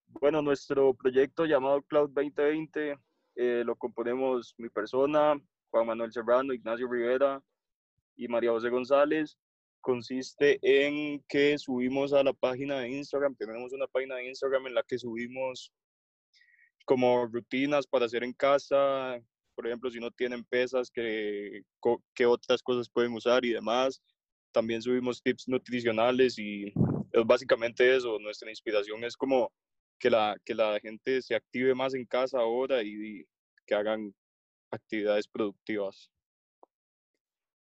[0.08, 2.98] Bueno, nuestro proyecto llamado Cloud 2020
[3.36, 5.36] eh, lo componemos mi persona,
[5.72, 7.44] Juan Manuel Serrano, Ignacio Rivera
[8.16, 9.38] y María José González
[9.82, 14.76] consiste en que subimos a la página de Instagram, tenemos una página de Instagram en
[14.76, 15.72] la que subimos
[16.86, 19.20] como rutinas para hacer en casa,
[19.56, 21.64] por ejemplo, si no tienen pesas, que
[22.26, 24.02] otras cosas pueden usar y demás.
[24.52, 26.68] También subimos tips nutricionales y
[27.12, 28.20] es básicamente eso.
[28.20, 29.52] Nuestra inspiración es como
[30.00, 33.26] que la, que la gente se active más en casa ahora y
[33.66, 34.14] que hagan
[34.72, 36.12] actividades productivas.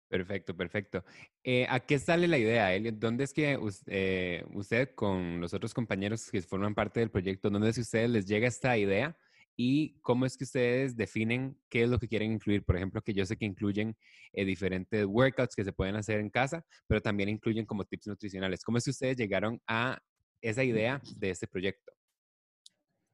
[0.08, 1.04] Perfecto, perfecto.
[1.42, 2.94] Eh, ¿A qué sale la idea, Elliot?
[2.96, 7.70] ¿Dónde es que eh, usted con los otros compañeros que forman parte del proyecto, dónde
[7.70, 9.18] es que ustedes les llega esta idea
[9.56, 12.64] y cómo es que ustedes definen qué es lo que quieren incluir?
[12.64, 13.96] Por ejemplo, que yo sé que incluyen
[14.32, 18.62] eh, diferentes workouts que se pueden hacer en casa, pero también incluyen como tips nutricionales.
[18.62, 19.98] ¿Cómo es que ustedes llegaron a
[20.40, 21.92] esa idea de este proyecto?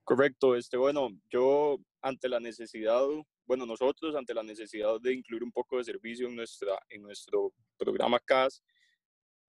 [0.05, 3.07] Correcto, este, bueno, yo ante la necesidad
[3.47, 7.53] bueno, nosotros ante la necesidad de incluir un poco de servicio en, nuestra, en nuestro
[7.77, 8.63] programa CAS,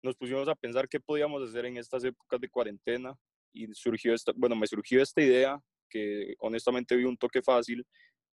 [0.01, 3.15] nos pusimos a pensar qué podíamos hacer en estas épocas de cuarentena
[3.53, 7.85] y surgió esta, bueno, me surgió esta idea que honestamente vi un toque fácil,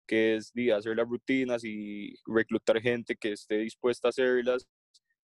[0.06, 4.68] que es de hacer las rutinas y reclutar gente que esté dispuesta a hacerlas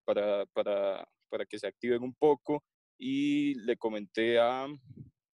[0.04, 2.64] para, para, para que se activen un poco.
[2.98, 4.66] Y le comenté a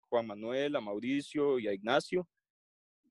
[0.08, 2.28] Juan Manuel, a Mauricio y a Ignacio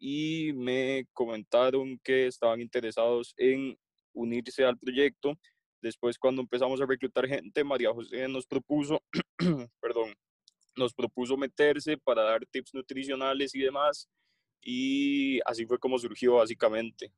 [0.04, 3.78] y me comentaron que estaban interesados en
[4.14, 5.38] unirse al proyecto.
[5.80, 9.00] Después, cuando empezamos a reclutar gente, María José nos propuso,
[9.80, 10.16] perdón,
[10.76, 14.10] nos propuso meterse para dar tips nutricionales y demás.
[14.60, 17.14] Y así fue como surgió básicamente.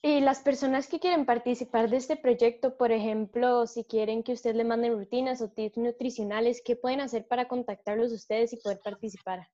[0.00, 4.54] Y las personas que quieren participar de este proyecto, por ejemplo, si quieren que usted
[4.54, 9.48] le manden rutinas o tips nutricionales, ¿qué pueden hacer para contactarlos ustedes y poder participar?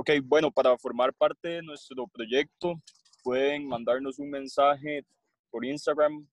[0.00, 2.80] Ok, bueno, para formar parte de nuestro proyecto
[3.22, 5.04] pueden mandarnos un mensaje
[5.50, 6.26] por Instagram.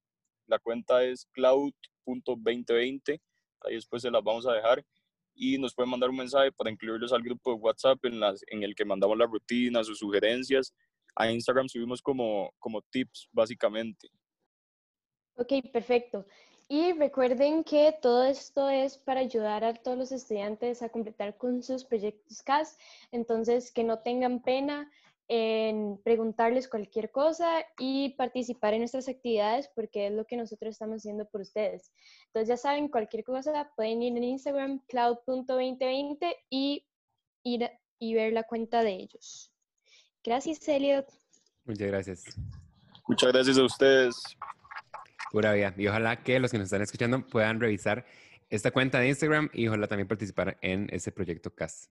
[0.46, 3.20] La cuenta es cloud.2020.
[3.60, 4.86] Ahí después se las vamos a dejar.
[5.36, 8.86] Y nos pueden mandar un mensaje para incluirlos al grupo de WhatsApp en, el que
[8.86, 10.74] mandamos las rutinas o sugerencias.
[11.18, 14.08] A Instagram subimos como, como tips, básicamente.
[15.36, 16.26] Ok, perfecto.
[16.70, 21.64] Y recuerden que todo esto es para ayudar a todos los estudiantes a completar con
[21.64, 22.78] sus proyectos CAS,
[23.12, 24.92] entonces que no tengan pena
[25.30, 30.98] en preguntarles cualquier cosa y participar en nuestras actividades porque es lo que nosotros estamos
[30.98, 31.92] haciendo por ustedes.
[32.28, 36.86] Entonces ya saben, cualquier cosa pueden ir en Instagram cloud.2020 y
[37.44, 39.52] ir y ver la cuenta de ellos.
[40.24, 41.08] Gracias, Elliot.
[41.66, 42.24] Muchas gracias.
[43.08, 44.22] Muchas gracias a ustedes.
[45.32, 45.74] Pura vida.
[45.78, 48.06] Y ojalá que los que nos están escuchando puedan revisar
[48.50, 51.90] esta cuenta de Instagram y ojalá también participar en ese proyecto CAS.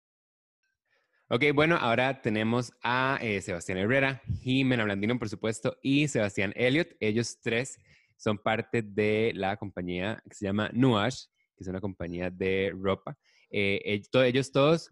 [1.29, 6.95] Ok, bueno, ahora tenemos a eh, Sebastián Herrera, Jimena Blandino, por supuesto, y Sebastián Elliot.
[7.01, 7.81] Ellos tres
[8.17, 11.25] son parte de la compañía que se llama Nuash,
[11.57, 13.19] que es una compañía de ropa.
[13.51, 14.91] Eh, ellos todos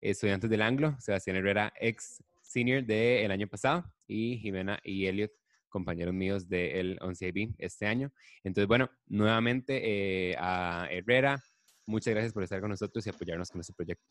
[0.00, 5.32] estudiantes del Anglo, Sebastián Herrera, ex senior del año pasado, y Jimena y Elliot,
[5.74, 8.12] compañeros míos del 11IB este año.
[8.44, 11.42] Entonces, bueno, nuevamente eh, a Herrera,
[11.84, 14.04] muchas gracias por estar con nosotros y apoyarnos con este proyecto.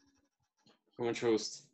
[0.97, 1.65] Con mucho gusto.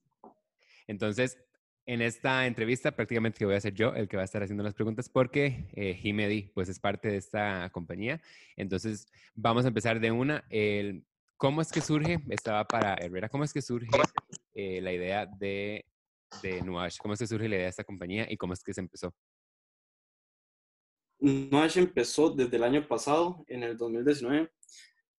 [0.86, 1.40] Entonces,
[1.88, 4.76] en esta entrevista prácticamente voy a ser yo el que va a estar haciendo las
[4.76, 8.22] preguntas porque eh, Jimedi pues es parte de esta compañía.
[8.58, 10.46] Entonces vamos a empezar de una.
[10.52, 11.04] El,
[11.36, 13.90] ¿Cómo es que surge, estaba para Herrera, cómo es que surge
[14.54, 15.84] eh, la idea de,
[16.44, 16.98] de Nuash?
[17.00, 19.16] ¿Cómo es que surge la idea de esta compañía y cómo es que se empezó?
[21.20, 24.52] Nuash empezó desde el año pasado, en el 2019,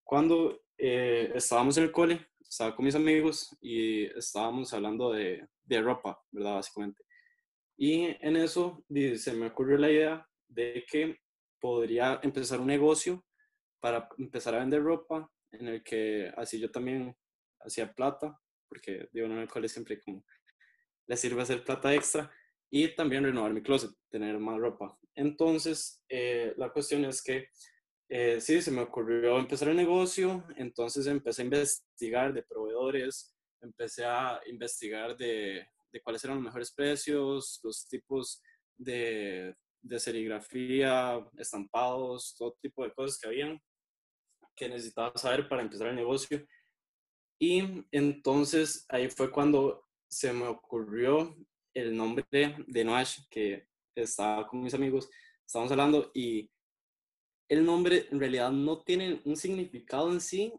[0.03, 5.83] cuando eh, estábamos en el cole, estaba con mis amigos y estábamos hablando de, de
[5.83, 6.55] ropa, ¿verdad?
[6.55, 7.03] Básicamente.
[7.77, 8.85] Y en eso
[9.17, 11.21] se me ocurrió la idea de que
[11.61, 13.25] podría empezar un negocio
[13.81, 17.17] para empezar a vender ropa en el que así yo también
[17.61, 20.25] hacía plata, porque digo, en el cual siempre como
[21.07, 22.31] le sirve hacer plata extra
[22.71, 24.97] y también renovar mi closet, tener más ropa.
[25.15, 27.49] Entonces, eh, la cuestión es que
[28.09, 34.05] eh, sí, se me ocurrió empezar el negocio, entonces empecé a investigar de proveedores, empecé
[34.05, 38.43] a investigar de, de cuáles eran los mejores precios, los tipos
[38.77, 43.61] de, de serigrafía, estampados, todo tipo de cosas que habían
[44.57, 46.47] que necesitaba saber para empezar el negocio.
[47.41, 51.35] Y entonces ahí fue cuando se me ocurrió
[51.75, 55.09] el nombre de Noash, que estaba con mis amigos,
[55.47, 56.51] estábamos hablando y
[57.49, 60.53] el nombre en realidad no tiene un significado en sí,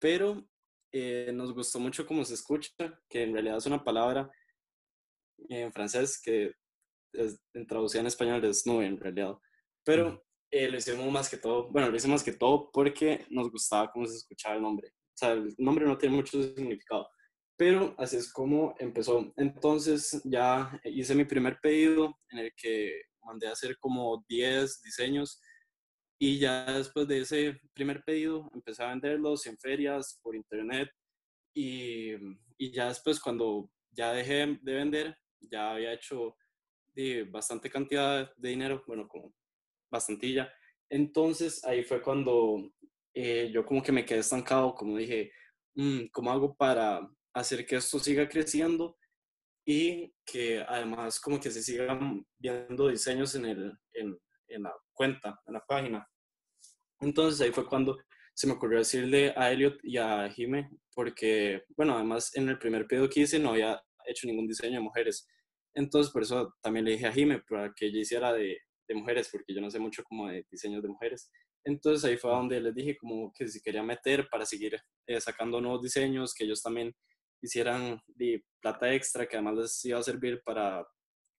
[0.00, 0.44] pero
[0.92, 2.72] eh, nos gustó mucho cómo se escucha,
[3.08, 4.30] que en realidad es una palabra
[5.48, 6.52] en francés que
[7.12, 9.36] es, en traducción en español es nube en realidad.
[9.84, 13.50] Pero eh, lo hicimos más que todo, bueno, lo hicimos más que todo porque nos
[13.50, 14.88] gustaba cómo se escuchaba el nombre.
[14.88, 17.08] O sea, el nombre no tiene mucho significado,
[17.62, 19.32] pero así es como empezó.
[19.36, 25.40] Entonces ya hice mi primer pedido en el que mandé a hacer como 10 diseños
[26.18, 30.90] y ya después de ese primer pedido empecé a venderlos en ferias, por internet
[31.54, 32.14] y,
[32.58, 36.34] y ya después cuando ya dejé de vender, ya había hecho
[36.96, 39.32] de bastante cantidad de dinero, bueno, como
[39.88, 40.52] bastantilla.
[40.90, 42.72] Entonces ahí fue cuando
[43.14, 45.30] eh, yo como que me quedé estancado, como dije,
[45.76, 48.96] mm, ¿cómo hago para hacer que esto siga creciendo?
[49.64, 54.18] Y que además como que se sigan viendo diseños en, el, en,
[54.48, 56.08] en la cuenta, en la página.
[57.00, 57.98] Entonces ahí fue cuando
[58.34, 62.86] se me ocurrió decirle a Elliot y a Jime, porque, bueno, además en el primer
[62.86, 65.28] pedido que hice no había hecho ningún diseño de mujeres.
[65.74, 69.28] Entonces por eso también le dije a Jime para que ella hiciera de, de mujeres,
[69.30, 71.30] porque yo no sé mucho como de diseños de mujeres.
[71.64, 75.60] Entonces ahí fue donde les dije como que si quería meter para seguir eh, sacando
[75.60, 76.92] nuevos diseños, que ellos también
[77.42, 80.86] hicieran de plata extra, que además les iba a servir para,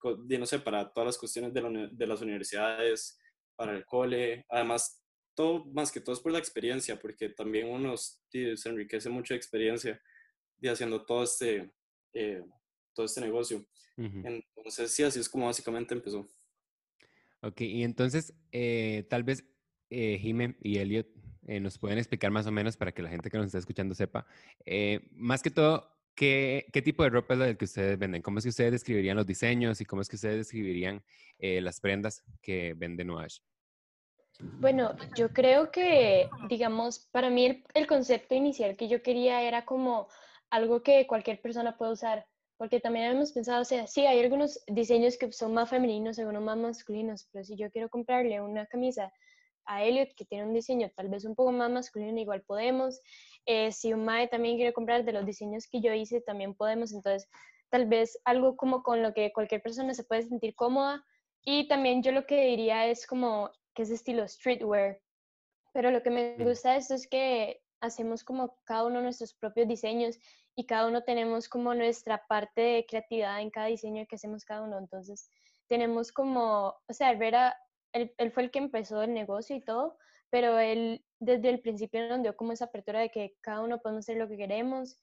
[0.03, 3.19] no sé, para todas las cuestiones de, de las universidades,
[3.55, 4.45] para el cole.
[4.49, 5.03] Además,
[5.35, 9.37] todo, más que todo es por la experiencia, porque también uno se enriquece mucho de
[9.37, 10.01] experiencia
[10.57, 11.73] de haciendo todo este,
[12.13, 12.43] eh,
[12.93, 13.65] todo este negocio.
[13.95, 16.27] Entonces, sí, así es como básicamente empezó.
[17.41, 19.43] Ok, y entonces eh, tal vez
[19.89, 21.07] eh, Jime y Elliot
[21.45, 23.93] eh, nos pueden explicar más o menos para que la gente que nos está escuchando
[23.93, 24.25] sepa,
[24.65, 28.21] eh, más que todo, ¿qué, ¿qué, tipo de ropa es la que ustedes venden?
[28.21, 31.03] ¿Cómo es que ustedes describirían los diseños y cómo es que ustedes describirían
[31.39, 33.39] las prendas que vende Nuash?
[34.39, 39.65] Bueno, yo creo que, digamos, para mí el, el concepto inicial que yo quería era
[39.65, 40.07] como
[40.49, 42.25] algo que cualquier persona puede usar
[42.63, 46.43] porque también hemos pensado, o sea, sí, hay algunos diseños que son más femeninos, algunos
[46.43, 49.11] más masculinos, pero si yo quiero comprarle una camisa
[49.65, 53.01] a Elliot que tiene un diseño tal vez un poco más masculino, igual podemos.
[53.45, 56.93] Eh, si un Mae también quiere comprar de los diseños que yo hice, también podemos.
[56.93, 57.29] Entonces,
[57.69, 61.03] tal vez algo como con lo que cualquier persona se puede sentir cómoda.
[61.43, 64.99] Y también yo lo que diría es como que es estilo streetwear.
[65.73, 69.67] Pero lo que me gusta de esto es que hacemos como cada uno nuestros propios
[69.67, 70.17] diseños
[70.55, 74.61] y cada uno tenemos como nuestra parte de creatividad en cada diseño que hacemos cada
[74.61, 74.77] uno.
[74.77, 75.29] Entonces,
[75.67, 79.97] tenemos como, o sea, él, él fue el que empezó el negocio y todo,
[80.33, 84.03] pero él desde el principio nos dio como esa apertura de que cada uno podemos
[84.03, 84.97] hacer lo que queremos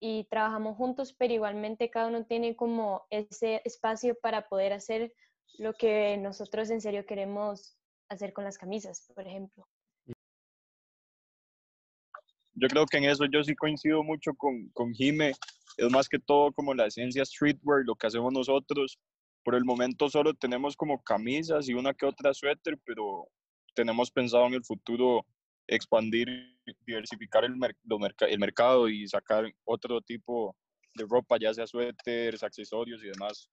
[0.00, 5.14] y trabajamos juntos, pero igualmente cada uno tiene como ese espacio para poder hacer
[5.56, 7.78] lo que nosotros en serio queremos
[8.10, 9.66] hacer con las camisas, por ejemplo.
[12.52, 15.32] Yo creo que en eso yo sí coincido mucho con, con Jime.
[15.78, 18.98] Es más que todo como la esencia streetwear, lo que hacemos nosotros.
[19.42, 23.26] Por el momento solo tenemos como camisas y una que otra suéter, pero
[23.76, 25.24] tenemos pensado en el futuro
[25.68, 26.28] expandir,
[26.84, 30.56] diversificar el, el mercado y sacar otro tipo
[30.94, 33.50] de ropa, ya sea suéteres, accesorios y demás.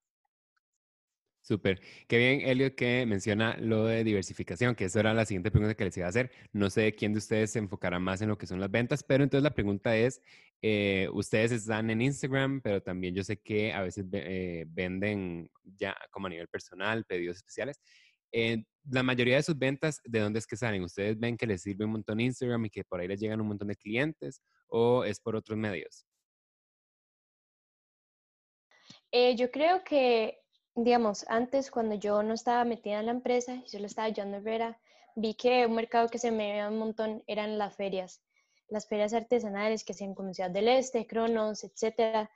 [1.43, 1.81] Súper.
[2.07, 5.83] Qué bien, Elliot, que menciona lo de diversificación, que esa era la siguiente pregunta que
[5.83, 6.31] les iba a hacer.
[6.53, 9.25] No sé quién de ustedes se enfocará más en lo que son las ventas, pero
[9.25, 10.21] entonces la pregunta es,
[10.61, 15.93] eh, ustedes están en Instagram, pero también yo sé que a veces eh, venden ya
[16.11, 17.81] como a nivel personal, pedidos especiales.
[18.33, 20.83] Eh, la mayoría de sus ventas, ¿de dónde es que salen?
[20.83, 23.47] ¿Ustedes ven que les sirve un montón Instagram y que por ahí les llegan un
[23.47, 26.05] montón de clientes o es por otros medios?
[29.37, 30.43] yo creo que
[30.75, 34.39] digamos, antes cuando yo no estaba metida en la empresa y solo estaba ayudando a
[34.39, 34.79] Herrera,
[35.15, 38.21] vi que un mercado que se me veía un montón eran las ferias,
[38.69, 42.29] las ferias artesanales que hacían como Ciudad del Este, Cronos, etcétera.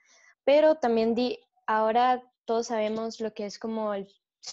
[0.44, 4.06] Pero también di, ahora todos sabemos lo que es como el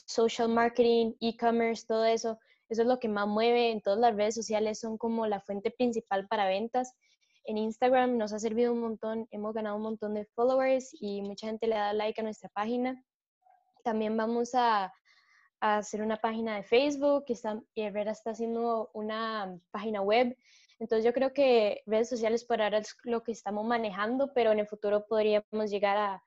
[0.06, 2.40] social marketing, e-commerce, todo eso.
[2.70, 5.72] Eso es lo que más mueve en todas las redes sociales, son como la fuente
[5.72, 6.94] principal para ventas.
[7.46, 11.48] En Instagram nos ha servido un montón, hemos ganado un montón de followers y mucha
[11.48, 13.04] gente le da like a nuestra página.
[13.84, 14.92] También vamos a,
[15.62, 20.38] hacer una página de Facebook y, está, Herrera está haciendo una página web.
[20.80, 24.60] Entonces yo creo que redes sociales por ahora es lo que estamos manejando, pero en
[24.60, 26.22] el futuro podríamos llegar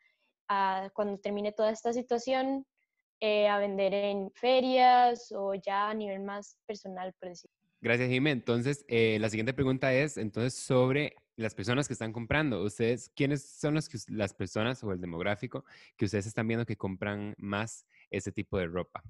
[0.48, 2.66] a, cuando termine toda esta situación,
[3.20, 7.54] eh, a vender en ferias o ya a nivel más personal, por decirlo.
[7.80, 8.32] Gracias, Jimé.
[8.32, 12.62] Entonces, eh, la siguiente pregunta es, entonces, sobre las personas que están comprando.
[12.62, 15.64] Ustedes, ¿quiénes son los que, las personas o el demográfico
[15.96, 19.02] que ustedes están viendo que compran más este tipo de ropa?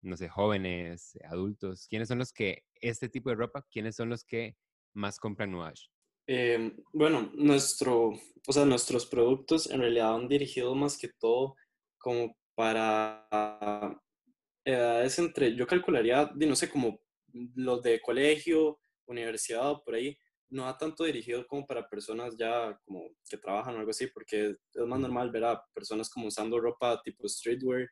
[0.00, 1.86] No sé, jóvenes, adultos.
[1.88, 4.56] ¿Quiénes son los que, este tipo de ropa, quiénes son los que
[4.94, 5.88] más compran Nuage?
[6.28, 8.12] Eh, bueno, nuestro,
[8.46, 11.56] o sea, nuestros productos en realidad han dirigido más que todo
[11.98, 14.00] como para
[14.64, 17.00] edades entre, yo calcularía, no sé, como
[17.54, 20.16] los de colegio, universidad o por ahí,
[20.50, 24.50] no ha tanto dirigido como para personas ya como que trabajan o algo así, porque
[24.74, 27.88] es más normal ver a personas como usando ropa tipo streetwear,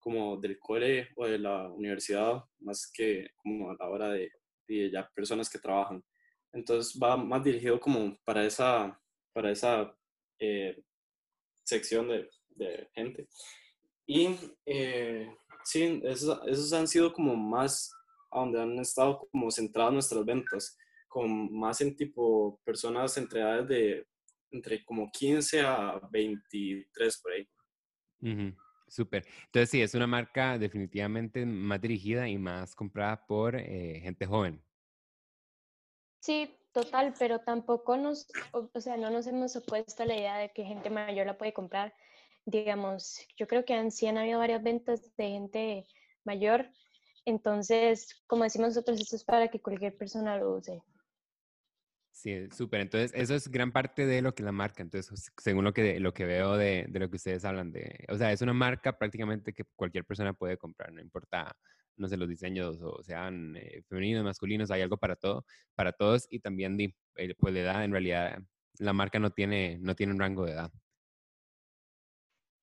[0.00, 4.30] como del cole o de la universidad, más que como a la hora de,
[4.68, 6.02] ya personas que trabajan.
[6.52, 9.00] Entonces va más dirigido como para esa,
[9.32, 9.96] para esa
[10.38, 10.82] eh,
[11.64, 13.28] sección de, de, gente.
[14.12, 17.94] Y eh, sí, esos, esos han sido como más
[18.32, 23.68] a donde han estado como centradas nuestras ventas, con más en tipo personas entre edades
[23.68, 24.06] de
[24.50, 27.48] entre como 15 a 23 por ahí.
[28.88, 29.24] Súper.
[29.44, 34.60] Entonces sí, es una marca definitivamente más dirigida y más comprada por eh, gente joven.
[36.18, 40.50] Sí, total, pero tampoco nos, o, sea, no nos hemos opuesto a la idea de
[40.52, 41.94] que gente mayor la puede comprar.
[42.50, 45.86] Digamos, yo creo que han, sí han habido varias ventas de gente
[46.24, 46.70] mayor
[47.24, 50.82] entonces, como decimos nosotros, esto es para que cualquier persona lo use.
[52.12, 52.80] Sí, súper.
[52.80, 54.82] Entonces, eso es gran parte de lo que la marca.
[54.82, 58.16] Entonces, según lo que, lo que veo de, de, lo que ustedes hablan de, o
[58.16, 61.56] sea, es una marca prácticamente que cualquier persona puede comprar, no importa,
[61.96, 66.26] no sé, los diseños o sean eh, femeninos, masculinos, hay algo para todo, para todos
[66.30, 68.38] y también, eh, pues, la edad, en realidad,
[68.78, 70.72] la marca no tiene, no tiene un rango de edad.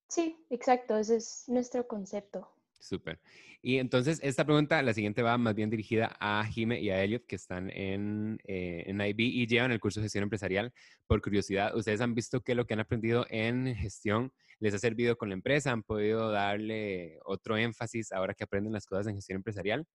[0.08, 2.50] Sí, exacto, ese es nuestro concepto.
[2.80, 3.20] Súper.
[3.62, 7.26] Y entonces, esta pregunta, la siguiente va más bien dirigida a Jime y a Elliot,
[7.26, 10.72] que están en, eh, en IB y llevan el curso de gestión empresarial.
[11.08, 15.18] Por curiosidad, ¿ustedes han visto que lo que han aprendido en gestión les ha servido
[15.18, 15.72] con la empresa?
[15.72, 19.86] ¿Han podido darle otro énfasis ahora que aprenden las cosas en gestión empresarial?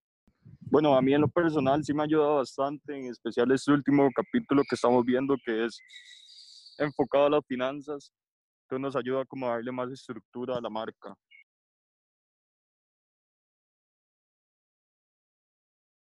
[0.59, 4.09] Bueno, a mí en lo personal sí me ha ayudado bastante, en especial este último
[4.13, 5.79] capítulo que estamos viendo, que es
[6.77, 8.11] enfocado a las finanzas,
[8.73, 11.15] que nos ayuda como a darle más estructura a la marca.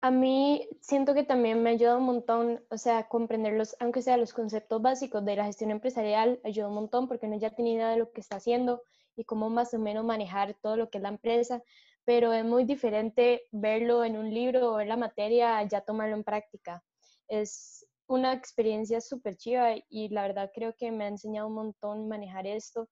[0.01, 4.33] A mí siento que también me ayuda un montón, o sea, comprenderlos, aunque sea los
[4.33, 7.97] conceptos básicos de la gestión empresarial, ayuda un montón porque uno ya tiene idea de
[7.97, 8.83] lo que está haciendo
[9.15, 11.63] y cómo más o menos manejar todo lo que es la empresa,
[12.03, 16.25] pero es muy diferente verlo en un libro o ver la materia, ya tomarlo en
[16.25, 16.83] práctica.
[17.29, 22.07] Es una experiencia súper chiva y la verdad creo que me ha enseñado un montón
[22.07, 22.89] manejar esto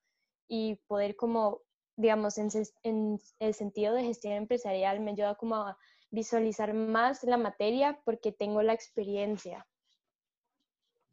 [0.47, 1.61] y poder como,
[1.95, 5.77] digamos, en, el sentido de gestión empresarial me ayuda como a
[6.09, 9.65] visualizar más la materia porque tengo la experiencia.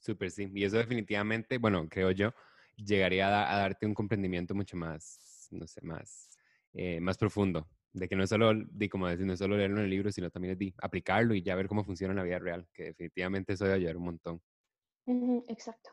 [0.01, 0.51] Súper, sí.
[0.55, 2.32] Y eso definitivamente, bueno, creo yo,
[2.76, 6.30] llegaría a, darte un comprendimiento mucho más, no sé, más,
[6.72, 7.68] eh, más profundo.
[7.93, 10.12] De que no es solo, de, como decir, no es solo leerlo en el libro,
[10.12, 12.84] sino también es de aplicarlo y ya ver cómo funciona en la vida real, que
[12.84, 14.43] definitivamente eso debe ayudar un montón.
[15.49, 15.91] exacto.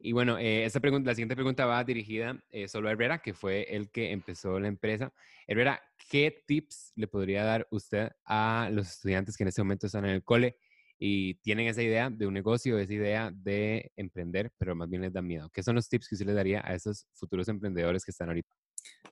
[0.00, 3.34] Y bueno, eh, esta pregunta, la siguiente pregunta va dirigida eh, solo a Herrera, que
[3.34, 5.12] fue el que empezó la empresa.
[5.46, 10.04] Herrera, ¿qué tips le podría dar usted a los estudiantes que en este momento están
[10.04, 10.56] en el cole
[11.00, 15.12] y tienen esa idea de un negocio, esa idea de emprender, pero más bien les
[15.12, 15.50] da miedo?
[15.52, 18.54] ¿Qué son los tips que usted le daría a esos futuros emprendedores que están ahorita?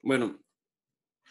[0.03, 0.39] Bueno,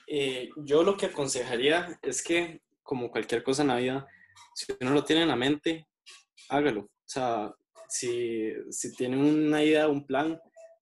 [0.07, 4.07] Eh, yo lo que aconsejaría es que, como cualquier cosa en la vida,
[4.53, 5.87] si uno lo tiene en la mente,
[6.49, 6.81] hágalo.
[6.81, 7.53] O sea,
[7.89, 10.39] si, si tiene una idea, un plan,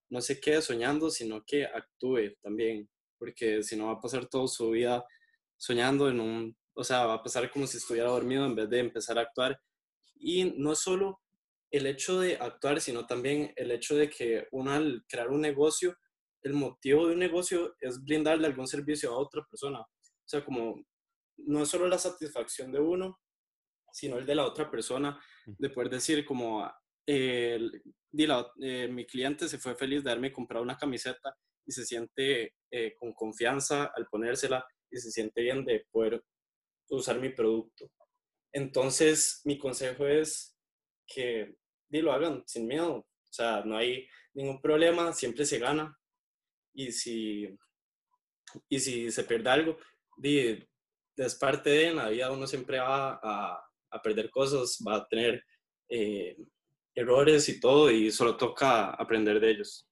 [0.09, 4.47] no se quede soñando, sino que actúe también, porque si no va a pasar toda
[4.47, 5.05] su vida
[5.57, 8.79] soñando en un, o sea, va a pasar como si estuviera dormido en vez de
[8.79, 9.59] empezar a actuar.
[10.15, 11.21] Y no solo
[11.71, 15.97] el hecho de actuar, sino también el hecho de que uno al crear un negocio,
[16.43, 19.79] el motivo de un negocio es brindarle algún servicio a otra persona.
[19.79, 20.83] O sea, como
[21.37, 23.19] no es solo la satisfacción de uno,
[23.91, 26.69] sino el de la otra persona, de poder decir como,
[27.05, 27.59] eh,
[28.17, 31.35] eh, mi cliente se fue feliz de haberme comprado una camiseta
[31.65, 36.23] y se siente eh, con confianza al ponérsela y se siente bien de poder
[36.89, 37.89] usar mi producto.
[38.51, 40.55] Entonces, mi consejo es
[41.07, 41.55] que
[41.89, 42.95] lo hagan sin miedo.
[42.95, 45.97] O sea, no hay ningún problema, siempre se gana.
[46.73, 47.47] Y si,
[48.69, 49.77] y si se pierde algo,
[50.17, 50.59] di,
[51.15, 55.07] es parte de en la vida, uno siempre va a, a perder cosas, va a
[55.07, 55.43] tener
[55.89, 56.35] eh,
[56.95, 59.87] errores y todo, y solo toca aprender de ellos.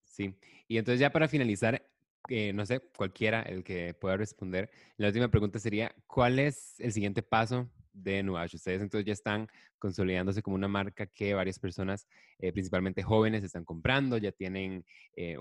[0.00, 0.34] Sí,
[0.68, 1.86] y entonces ya para finalizar,
[2.28, 6.92] eh, no sé, cualquiera el que pueda responder, la última pregunta sería, ¿cuál es el
[6.92, 8.56] siguiente paso de Nuage.
[8.56, 12.06] Ustedes entonces ya están consolidándose como una marca que varias personas,
[12.38, 14.84] eh, principalmente jóvenes, están comprando, ya tienen,
[15.16, 15.36] eh,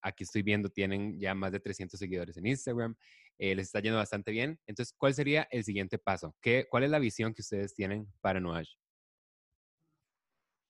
[0.00, 2.96] aquí estoy viendo, tienen ya más de 300 seguidores en Instagram,
[3.38, 4.58] eh, les está yendo bastante bien.
[4.66, 6.34] Entonces, ¿cuál sería el siguiente paso?
[6.40, 8.76] ¿Qué, ¿Cuál es la visión que ustedes tienen para Nuage?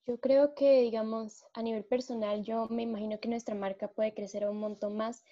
[0.06, 4.46] Yo creo que, digamos, a nivel personal, yo me imagino que nuestra marca puede crecer
[4.46, 5.24] un montón más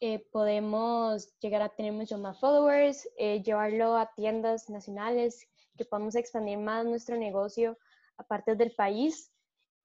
[0.00, 5.46] eh, podemos llegar a tener muchos más followers, eh, llevarlo a tiendas nacionales,
[5.76, 7.78] que podamos expandir más nuestro negocio
[8.16, 9.30] a partes del país.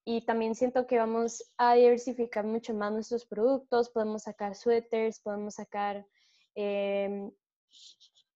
[0.06, 5.54] Y también siento que vamos a diversificar mucho más nuestros productos, podemos sacar suéteres, podemos
[5.54, 6.06] sacar
[6.54, 7.30] em,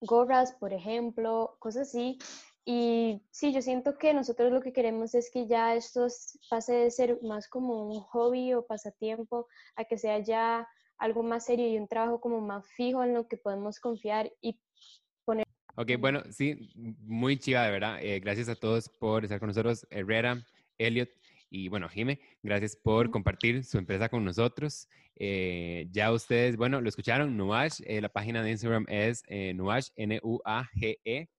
[0.00, 2.18] gorras, por ejemplo, cosas así.
[2.64, 6.08] Y sí, yo siento que nosotros lo que queremos es que ya esto
[6.50, 10.68] pase de ser más como un hobby o pasatiempo a que sea ya
[11.00, 14.60] algo más serio y un trabajo como más fijo en lo que podemos confiar y
[15.24, 15.44] poner.
[15.74, 17.98] Ok, bueno, sí, muy chiva, de verdad.
[18.02, 20.44] Eh, gracias a todos por estar con nosotros, Herrera,
[20.78, 21.10] Elliot
[21.50, 24.88] y bueno, Jime, gracias por compartir su empresa con nosotros.
[25.16, 29.90] Eh, ya ustedes, bueno, lo escucharon, Nuage, eh, la página de Instagram es eh, Nuage,
[29.96, 31.32] N-U-A-G-E-C-R.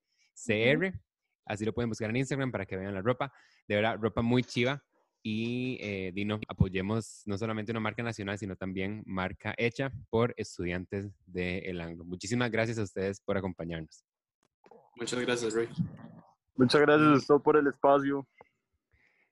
[1.45, 3.31] Así lo pueden buscar en Instagram para que vean la ropa.
[3.67, 4.83] De verdad, ropa muy chiva
[5.23, 11.11] y eh, Dino, apoyemos no solamente una marca nacional, sino también marca hecha por estudiantes
[11.25, 12.03] de El Anglo.
[12.05, 14.03] Muchísimas gracias a ustedes por acompañarnos.
[14.95, 15.69] Muchas gracias, Ray.
[16.55, 18.27] Muchas gracias a ustedes por el espacio.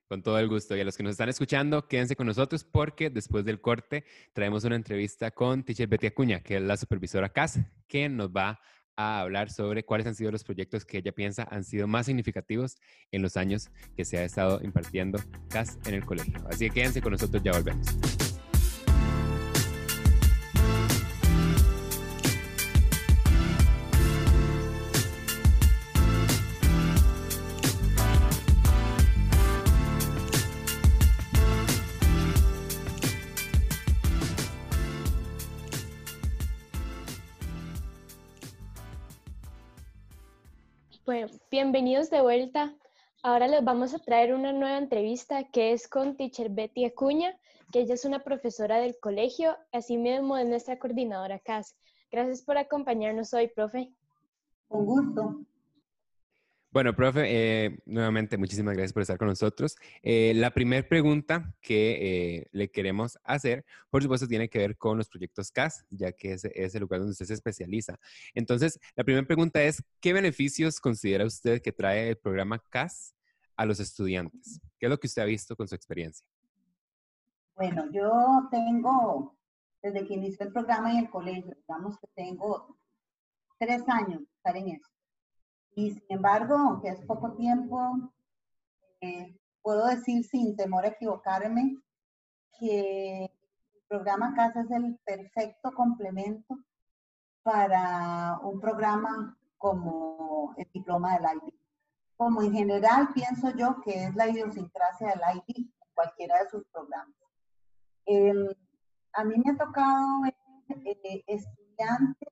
[0.08, 0.76] Con todo el gusto.
[0.76, 4.64] Y a los que nos están escuchando, quédense con nosotros porque después del corte traemos
[4.64, 8.60] una entrevista con Teacher Betty Acuña, que es la supervisora CAS, que nos va a
[9.00, 12.76] hablar sobre cuáles han sido los proyectos que ella piensa han sido más significativos
[13.12, 16.34] en los años que se ha estado impartiendo CAS en el colegio.
[16.48, 17.86] Así que quédense con nosotros, ya volvemos.
[41.50, 42.76] Bienvenidos de vuelta.
[43.24, 47.36] Ahora les vamos a traer una nueva entrevista que es con Teacher Betty Acuña,
[47.72, 51.76] que ella es una profesora del colegio, así mismo es nuestra coordinadora CAS.
[52.12, 53.90] Gracias por acompañarnos hoy, profe.
[54.68, 55.40] Un gusto.
[56.72, 57.24] Bueno, profe,
[57.64, 59.76] eh, nuevamente muchísimas gracias por estar con nosotros.
[60.02, 64.96] Eh, la primera pregunta que eh, le queremos hacer, por supuesto, tiene que ver con
[64.96, 67.98] los proyectos CAS, ya que es, es el lugar donde usted se especializa.
[68.34, 73.16] Entonces, la primera pregunta es, ¿qué beneficios considera usted que trae el programa CAS
[73.56, 74.60] a los estudiantes?
[74.78, 76.24] ¿Qué es lo que usted ha visto con su experiencia?
[77.56, 79.36] Bueno, yo tengo,
[79.82, 82.78] desde que inició el programa en el colegio, digamos que tengo
[83.58, 84.88] tres años estar en eso.
[85.74, 88.10] Y sin embargo, aunque es poco tiempo,
[89.00, 91.78] eh, puedo decir sin temor a equivocarme
[92.58, 96.58] que el programa CASA es el perfecto complemento
[97.42, 101.54] para un programa como el diploma del IB.
[102.16, 107.14] Como en general pienso yo que es la idiosincrasia del IB, cualquiera de sus programas.
[108.06, 108.46] Em,
[109.12, 112.28] a mí me ha tocado eh, estudiantes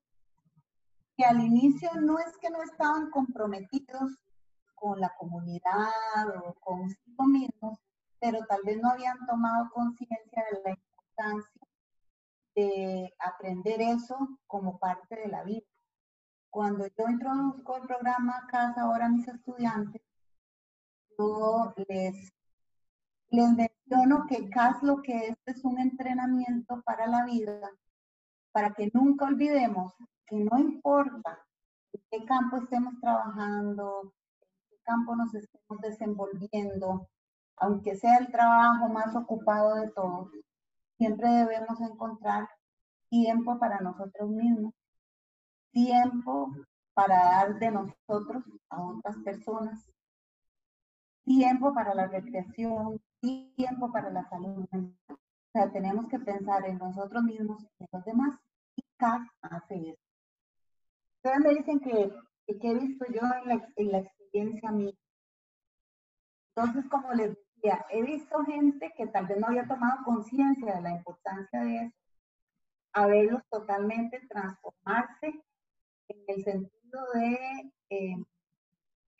[1.18, 4.12] que al inicio no es que no estaban comprometidos
[4.76, 7.76] con la comunidad o consigo mismos,
[8.20, 11.62] pero tal vez no habían tomado conciencia de la importancia
[12.54, 14.16] de aprender eso
[14.46, 15.66] como parte de la vida.
[16.50, 20.02] Cuando yo introduzco el programa Casa ahora a mis estudiantes,
[21.18, 22.32] yo les,
[23.30, 27.72] les menciono que CAS lo que es es un entrenamiento para la vida,
[28.58, 29.94] para que nunca olvidemos
[30.26, 31.38] que no importa
[31.92, 37.08] en qué campo estemos trabajando, en qué campo nos estemos desenvolviendo,
[37.54, 40.32] aunque sea el trabajo más ocupado de todos,
[40.96, 42.48] siempre debemos encontrar
[43.08, 44.74] tiempo para nosotros mismos,
[45.70, 46.52] tiempo
[46.94, 49.88] para dar de nosotros a otras personas,
[51.24, 55.18] tiempo para la recreación, tiempo para la salud O
[55.52, 58.47] sea, tenemos que pensar en nosotros mismos y en los demás.
[58.98, 59.98] CAS hace.
[61.16, 62.12] Ustedes me dicen que,
[62.46, 64.94] que, he visto yo en la, en la experiencia mía.
[66.54, 70.82] Entonces, como les decía, he visto gente que tal vez no había tomado conciencia de
[70.82, 71.96] la importancia de eso,
[72.92, 75.42] a verlos totalmente transformarse
[76.08, 78.16] en el sentido de eh,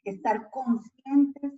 [0.04, 1.52] estar conscientes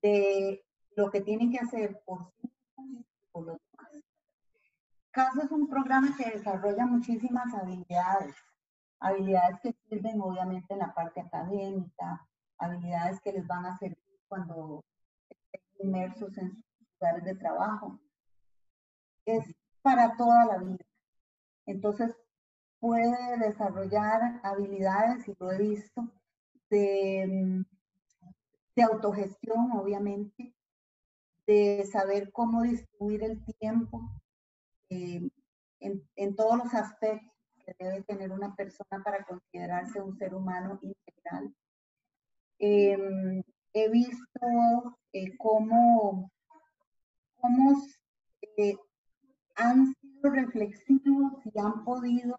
[0.00, 0.64] de
[0.96, 3.71] lo que tienen que hacer por sí mismos por los.
[5.12, 8.34] CASO es un programa que desarrolla muchísimas habilidades,
[8.98, 14.82] habilidades que sirven obviamente en la parte académica, habilidades que les van a servir cuando
[15.28, 16.64] estén inmersos en sus
[16.98, 18.00] lugares de trabajo.
[19.26, 20.84] Es para toda la vida.
[21.66, 22.16] Entonces,
[22.80, 26.08] puede desarrollar habilidades, y lo he visto,
[26.70, 27.62] de,
[28.74, 30.54] de autogestión, obviamente,
[31.46, 34.21] de saber cómo distribuir el tiempo
[34.92, 35.30] eh,
[35.80, 37.32] en, todos los aspectos
[37.64, 41.54] que debe tener una persona para considerarse un ser humano integral.
[42.58, 46.30] Eh, he visto eh, cómo,
[47.40, 47.82] cómo
[49.56, 52.36] han sido reflexivos y han podido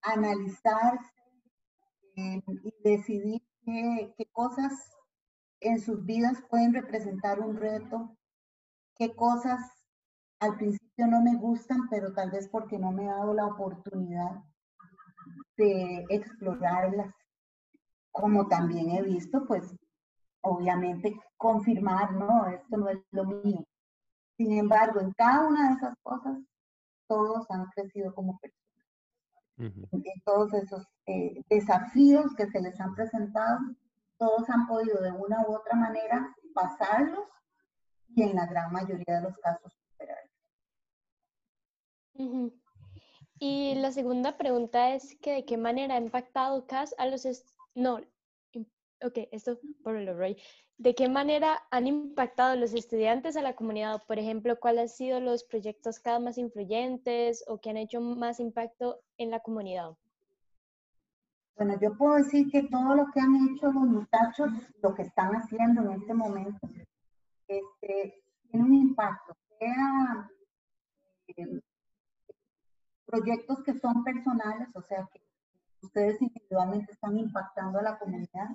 [0.00, 1.12] analizarse
[2.16, 2.42] y
[2.82, 4.72] decidir qué, qué cosas
[5.60, 8.16] en sus vidas pueden representar un reto,
[8.96, 9.83] qué cosas
[10.44, 14.42] al principio no me gustan, pero tal vez porque no me he dado la oportunidad
[15.56, 17.12] de explorarlas.
[18.12, 19.74] Como también he visto, pues
[20.42, 23.64] obviamente confirmar, no, esto no es lo mío.
[24.36, 26.38] Sin embargo, en cada una de esas cosas,
[27.08, 28.64] todos han crecido como personas.
[29.56, 33.60] En todos esos eh, desafíos que se les han presentado,
[34.18, 37.28] todos han podido de una u otra manera pasarlos
[38.08, 40.33] y en la gran mayoría de los casos superarlos.
[43.38, 47.26] Y la segunda pregunta es que de qué manera ha impactado CAS a los...
[47.74, 48.00] No,
[49.02, 50.36] ok, esto por lo Roy.
[50.76, 54.02] ¿De qué manera han impactado los estudiantes a la comunidad?
[54.06, 58.40] Por ejemplo, ¿cuáles han sido los proyectos cada más influyentes o que han hecho más
[58.40, 59.96] impacto en la comunidad?
[61.56, 64.50] Bueno, yo puedo decir que todo lo que han hecho los muchachos,
[64.82, 66.68] lo que están haciendo en este momento,
[67.46, 69.68] este, tiene un impacto, eh,
[73.14, 75.20] proyectos que son personales, o sea, que
[75.82, 78.48] ustedes individualmente están impactando a la comunidad,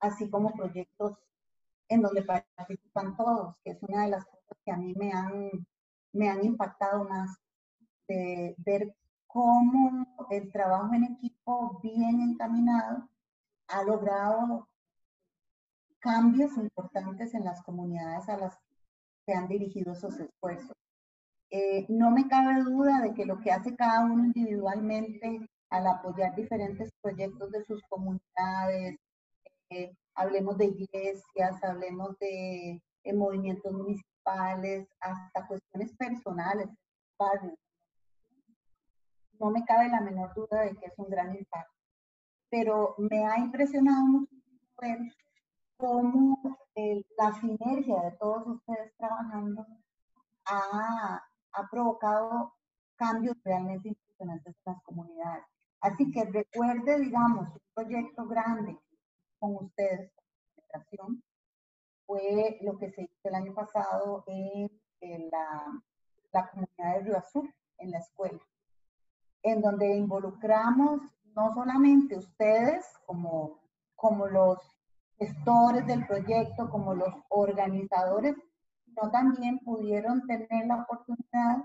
[0.00, 1.18] así como proyectos
[1.88, 5.50] en donde participan todos, que es una de las cosas que a mí me han,
[6.12, 7.38] me han impactado más,
[8.08, 8.94] ver
[9.26, 13.08] cómo el trabajo en equipo bien encaminado
[13.68, 14.68] ha logrado
[15.98, 18.58] cambios importantes en las comunidades a las
[19.24, 20.81] que han dirigido esos esfuerzos.
[21.54, 26.34] Eh, no me cabe duda de que lo que hace cada uno individualmente al apoyar
[26.34, 28.96] diferentes proyectos de sus comunidades,
[29.68, 32.80] eh, hablemos de iglesias, hablemos de,
[33.14, 36.68] movimientos municipales, hasta cuestiones personales,
[39.38, 41.74] no me cabe la menor duda de que es un gran impacto.
[42.48, 44.34] Pero me ha impresionado mucho
[44.80, 44.98] ver
[45.76, 46.38] cómo
[47.18, 49.66] la sinergia de todos ustedes trabajando
[50.46, 51.22] ha,
[51.52, 52.54] ha provocado
[52.96, 55.44] cambios realmente impresionantes en las comunidades.
[55.80, 58.78] Así que recuerde, digamos, un proyecto grande
[59.38, 60.12] con ustedes,
[62.06, 64.70] fue lo que se hizo el año pasado en,
[65.30, 65.82] la,
[66.32, 68.40] la comunidad de Río Azul, en la escuela
[69.42, 71.00] en donde involucramos
[71.34, 73.60] no solamente ustedes como,
[73.96, 74.58] como los
[75.18, 78.36] gestores del proyecto, como los organizadores,
[78.94, 81.64] sino también pudieron tener la oportunidad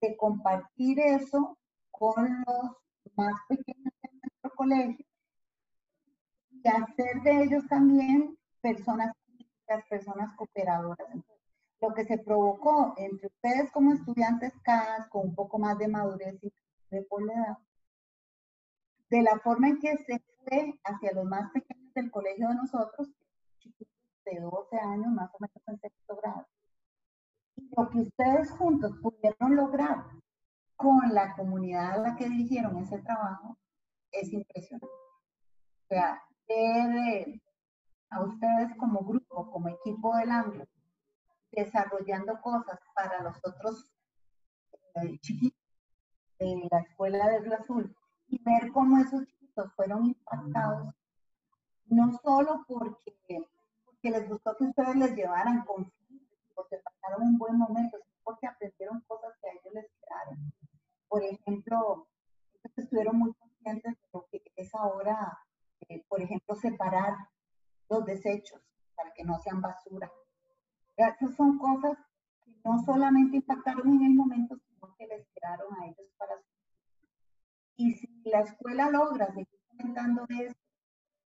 [0.00, 1.58] de compartir eso
[1.90, 2.76] con los
[3.16, 5.06] más pequeños de nuestro colegio
[6.50, 9.12] y hacer de ellos también personas
[9.88, 11.08] personas cooperadoras.
[11.80, 16.38] lo que se provocó entre ustedes como estudiantes CAS, con un poco más de madurez
[16.42, 16.52] y
[16.90, 17.22] de por
[19.10, 23.08] de la forma en que se fue hacia los más pequeños del colegio de nosotros,
[24.26, 26.46] de 12 años, más o menos en sexto grado.
[27.56, 30.04] Y lo que ustedes juntos pudieron lograr
[30.76, 33.56] con la comunidad a la que dirigieron ese trabajo
[34.12, 34.86] es impresionante.
[34.86, 37.40] O sea, ver
[38.10, 40.66] a ustedes como grupo, como equipo del AMLO,
[41.52, 43.90] desarrollando cosas para los otros
[44.94, 45.60] eh, chiquitos
[46.38, 47.94] de la escuela de Azul
[48.28, 50.94] y ver cómo esos chiquitos fueron impactados,
[51.86, 53.48] no solo porque,
[53.96, 59.00] porque les gustó que ustedes les llevaran conflictos, porque pasaron un buen momento, porque aprendieron
[59.06, 60.52] cosas que a ellos les quedaron.
[61.08, 62.08] Por ejemplo,
[62.54, 65.38] ellos estuvieron muy conscientes de lo que es ahora,
[65.88, 67.14] eh, por ejemplo, separar
[67.88, 68.60] los desechos
[68.94, 70.10] para que no sean basura.
[70.96, 71.98] Esas son cosas
[72.44, 76.56] que no solamente impactaron en el momento, sino que les quedaron a ellos para su
[77.78, 80.54] y si la escuela logra seguir comentando eso,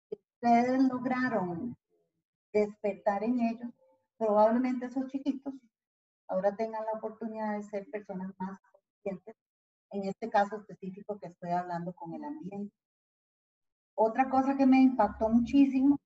[0.09, 1.77] ustedes lograron
[2.51, 3.69] despertar en ellos,
[4.17, 5.53] probablemente esos chiquitos
[6.29, 9.35] ahora tengan la oportunidad de ser personas más conscientes,
[9.91, 12.73] en este caso específico que estoy hablando con el ambiente.
[13.95, 15.99] Otra cosa que me impactó muchísimo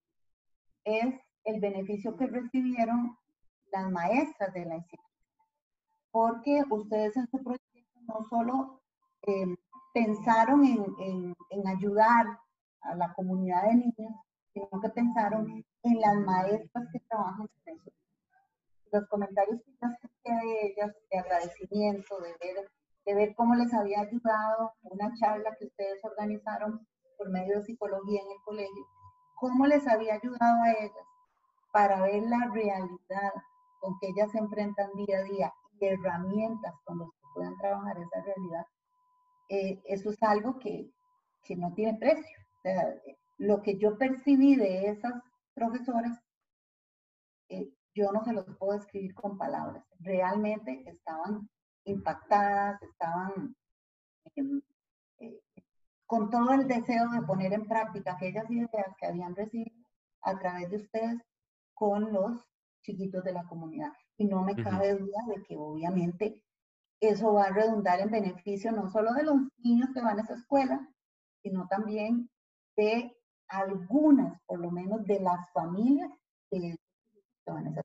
[0.86, 1.14] es
[1.44, 3.18] el beneficio que recibieron
[3.72, 5.12] las maestras de la institución,
[6.12, 8.82] porque ustedes en su proyecto no solo
[9.28, 9.56] eh,
[9.94, 12.40] pensaron en, en, ayudar
[12.82, 14.14] a la comunidad de niños,
[14.54, 17.92] sino que pensaron en las maestras que trabajan en eso.
[18.92, 22.70] Los comentarios que yo escuché de ellas, de agradecimiento, de ver,
[23.06, 26.86] de ver cómo les había ayudado una charla que ustedes organizaron
[27.18, 28.88] por medio de psicología en el colegio,
[29.36, 31.08] cómo les había ayudado a ellas
[31.72, 33.34] para ver la realidad
[33.80, 37.98] con que ellas se enfrentan día a día y herramientas con las que puedan trabajar
[37.98, 38.66] esa realidad,
[39.50, 40.90] eh, eso es algo que,
[41.44, 42.38] que no tiene precio.
[43.40, 45.14] lo que yo percibí de esas
[45.54, 46.20] profesoras,
[47.50, 49.86] eh, yo no se los puedo escribir con palabras.
[50.00, 51.50] Realmente estaban
[51.86, 53.56] impactadas, estaban
[54.36, 54.62] em,
[55.20, 55.42] eh,
[56.06, 59.86] con todo el deseo de poner en práctica aquellas ideas que habían recibido
[60.22, 61.22] a través de ustedes
[61.74, 62.44] con los
[62.82, 63.94] chiquitos de la comunidad.
[64.18, 66.42] Y no me cabe duda de que obviamente
[67.00, 70.36] eso va a redundar en beneficio no solo de los niños que van a esa
[70.36, 70.88] escuela,
[71.42, 72.30] sino también
[72.78, 73.16] de
[73.54, 76.10] algunas, por lo menos, de las familias
[76.52, 77.82] escuela.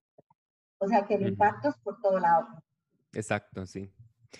[0.78, 2.46] O sea que el impacto es por todo lado.
[3.12, 3.90] Exacto, sí.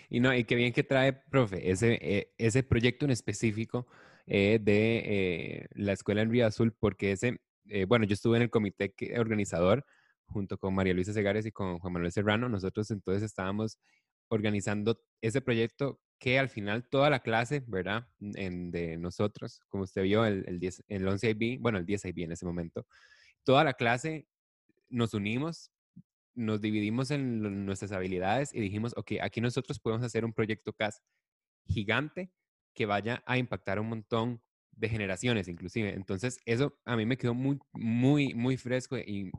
[0.09, 3.87] Y no, y qué bien que trae, profe, ese, eh, ese proyecto en específico
[4.27, 7.41] eh, de eh, la escuela en Río Azul, porque ese,
[7.87, 9.85] bueno, yo estuve en el comité organizador
[10.27, 12.49] junto con María Luisa Segares y con Juan Manuel Serrano.
[12.49, 13.79] Nosotros entonces estábamos
[14.29, 18.09] organizando ese proyecto que al final toda la clase, ¿verdad?
[18.21, 22.07] En, de nosotros, como usted vio, el, el, 10, el 11 IB, bueno, el 10
[22.07, 22.87] IB en ese momento,
[23.45, 24.27] toda la clase
[24.89, 25.71] nos unimos,
[26.35, 31.03] nos dividimos en nuestras habilidades y dijimos, ok, aquí nosotros podemos hacer un proyecto CAS
[31.67, 32.31] gigante
[32.75, 34.43] que vaya a impactar un montón
[34.73, 35.93] de generaciones inclusive.
[35.95, 39.31] Entonces, eso a mí me quedó muy, muy, muy fresco y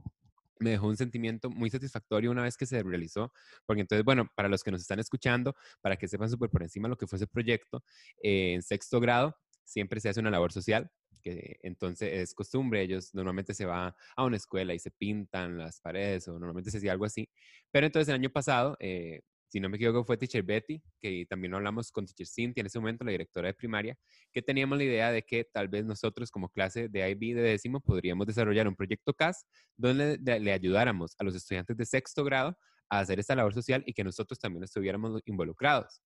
[0.60, 3.32] me dejó un sentimiento muy satisfactorio una vez que se realizó,
[3.66, 6.88] porque entonces, bueno, para los que nos están escuchando, para que sepan súper por encima
[6.88, 7.84] lo que fue ese proyecto,
[8.22, 10.92] eh, en sexto grado siempre se hace una labor social,
[11.22, 15.82] que entonces es costumbre, ellos normalmente se va a una escuela y se pintan las
[15.82, 17.30] paredes o normalmente se hacía algo así,
[17.72, 21.56] pero entonces el año pasado eh, si no me equivoco, fue Teacher Betty, que también
[21.56, 23.98] hablamos con Teacher Cynthia en ese momento, la directora de primaria,
[24.32, 27.82] que teníamos la idea de que tal vez nosotros como clase de IB de décimo
[27.82, 29.46] podríamos desarrollar un proyecto CAS
[29.76, 32.56] donde le, ayudáramos a los estudiantes de sexto grado
[32.90, 36.02] a hacer esta labor social y que nosotros también estuviéramos involucrados.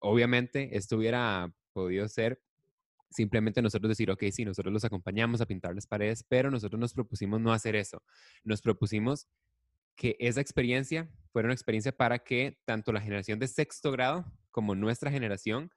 [0.00, 2.40] Obviamente, esto hubiera podido ser
[3.10, 6.92] simplemente nosotros decir, ok, sí, nosotros los acompañamos a pintar las paredes, pero nosotros nos
[6.92, 8.02] propusimos no hacer eso.
[8.44, 9.28] Nos propusimos
[9.96, 14.74] que esa experiencia fuera una experiencia para que tanto la generación de sexto grado como
[14.74, 15.70] nuestra generación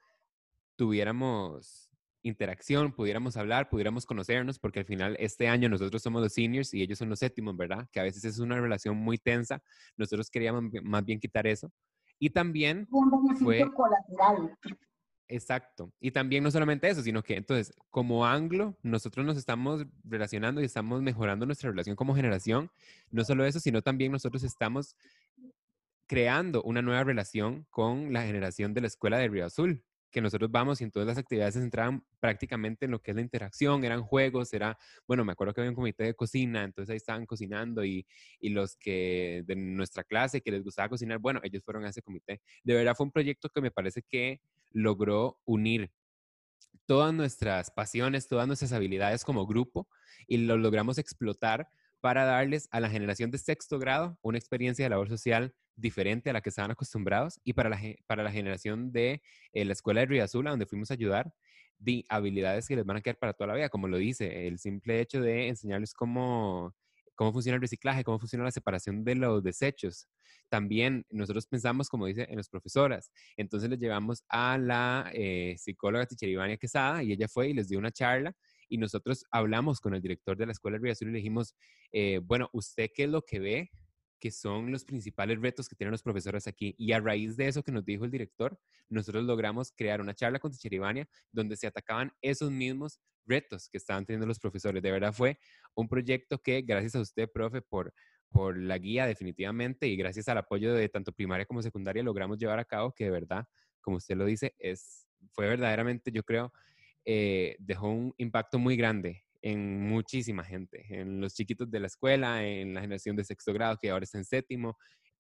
[0.76, 1.90] tuviéramos
[2.24, 6.82] interacción, pudiéramos hablar, pudiéramos conocernos, porque al final este año nosotros somos los seniors y
[6.82, 7.88] ellos son los séptimos, ¿verdad?
[7.92, 9.62] Que a veces es una relación muy tensa.
[9.98, 11.72] Nosotros queríamos más bien quitar eso.
[12.18, 12.88] Y también
[13.40, 14.58] fue colateral.
[15.36, 15.92] Exacto.
[16.00, 20.66] Y también no solamente eso, sino que entonces, como anglo, nosotros nos estamos relacionando y
[20.66, 22.70] estamos mejorando nuestra relación como generación.
[23.10, 24.96] No solo eso, sino también nosotros estamos
[26.06, 30.52] creando una nueva relación con la generación de la escuela de Río Azul, que nosotros
[30.52, 33.84] vamos y en todas las actividades se centraban prácticamente en lo que es la interacción,
[33.84, 34.78] eran juegos, era,
[35.08, 38.06] bueno, me acuerdo que había un comité de cocina, entonces ahí estaban cocinando y,
[38.40, 42.04] y los que de nuestra clase que les gustaba cocinar, bueno, ellos fueron a ese
[42.04, 42.42] comité.
[42.64, 44.40] De verdad fue un proyecto que me parece que
[44.74, 45.92] logró unir
[46.86, 49.88] todas nuestras pasiones, todas nuestras habilidades como grupo
[50.28, 51.70] y lo logramos explotar
[52.02, 56.34] para darles a la generación de sexto grado una experiencia de labor social diferente a
[56.34, 59.22] la que estaban acostumbrados y para la, para la generación de
[59.54, 61.34] eh, la escuela de Río Azul, donde fuimos a ayudar,
[61.80, 64.60] de habilidades que les van a quedar para toda la vida, como lo dice, el
[64.60, 66.74] simple hecho de enseñarles cómo,
[67.16, 70.08] cómo funciona el reciclaje, cómo funciona la separación de los desechos.
[70.50, 73.12] También nosotros pensamos, como dice, en las profesoras.
[73.38, 77.80] Entonces les llevamos a la eh, psicóloga Ticheribania Quesada y ella fue y les dio
[77.80, 78.36] una charla
[78.70, 81.56] y nosotros hablamos con el director de la escuela de Río Azul y le dijimos,
[81.92, 83.72] eh, bueno, ¿usted qué es lo que ve
[84.24, 86.74] que son los principales retos que tienen los profesores aquí.
[86.78, 88.58] Y a raíz de eso que nos dijo el director,
[88.88, 94.06] nosotros logramos crear una charla con Cheribania donde se atacaban esos mismos retos que estaban
[94.06, 94.82] teniendo los profesores.
[94.82, 95.40] De verdad fue
[95.76, 97.94] un proyecto que, gracias a usted, profe, por,
[98.30, 102.60] por la guía definitivamente y gracias al apoyo de tanto primaria como secundaria, logramos llevar
[102.60, 103.46] a cabo que de verdad,
[103.82, 106.54] como usted lo dice, es, fue verdaderamente, yo creo,
[107.04, 112.48] eh, dejó un impacto muy grande en muchísima gente, en los chiquitos de la escuela,
[112.48, 114.78] en la generación de sexto grado que ahora está en séptimo,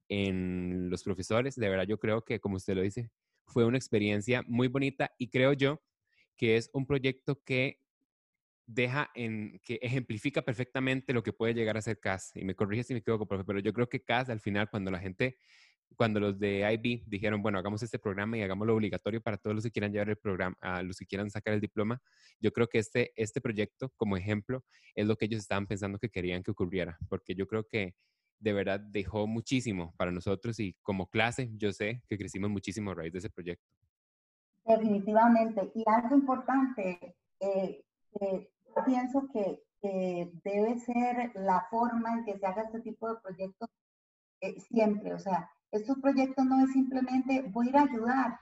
[0.07, 1.55] en los profesores.
[1.55, 3.09] De verdad, yo creo que, como usted lo dice,
[3.45, 5.81] fue una experiencia muy bonita y creo yo
[6.37, 7.79] que es un proyecto que
[8.65, 12.31] deja en, que ejemplifica perfectamente lo que puede llegar a ser CAS.
[12.33, 14.89] Y me corrige si me equivoco, profe, pero yo creo que CAS al final, cuando
[14.89, 15.37] la gente
[15.95, 19.63] cuando los de IB dijeron, bueno, hagamos este programa y hagámoslo obligatorio para todos los
[19.63, 22.01] que quieran llevar el programa, a los que quieran sacar el diploma,
[22.39, 24.63] yo creo que este, este proyecto, como ejemplo,
[24.95, 27.95] es lo que ellos estaban pensando que querían que ocurriera, porque yo creo que
[28.39, 32.95] de verdad dejó muchísimo para nosotros y como clase, yo sé que crecimos muchísimo a
[32.95, 33.65] raíz de ese proyecto.
[34.65, 35.71] Definitivamente.
[35.75, 37.85] Y algo importante, eh,
[38.19, 38.49] eh,
[38.85, 43.69] pienso que debe ser la forma en que se haga este tipo de proyectos
[44.43, 45.13] eh, siempre.
[45.13, 48.39] O sea, estos proyectos no es simplemente voy a ir a ayudar.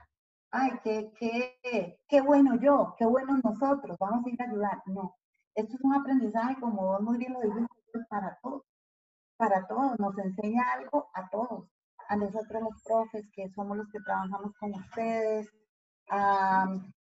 [0.50, 4.82] Ay, qué, qué, qué bueno yo, qué bueno nosotros, vamos a ir a ayudar.
[4.86, 5.16] No,
[5.54, 7.68] esto es un aprendizaje, como vos muy bien lo dijiste,
[8.10, 8.62] para todos,
[9.38, 11.68] para todos, nos enseña algo a todos,
[12.08, 15.48] a nosotros los profes, que somos los que trabajamos con ustedes,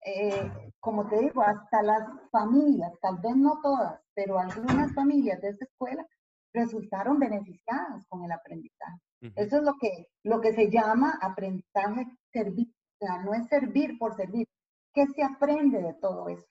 [0.05, 5.49] eh, como te digo, hasta las familias, tal vez no todas, pero algunas familias de
[5.49, 6.05] esta escuela
[6.53, 9.02] resultaron beneficiadas con el aprendizaje.
[9.35, 12.67] Eso es lo que, lo que se llama aprendizaje servir.
[12.99, 14.47] O sea, no es servir por servir.
[14.93, 16.45] ¿Qué se aprende de todo eso?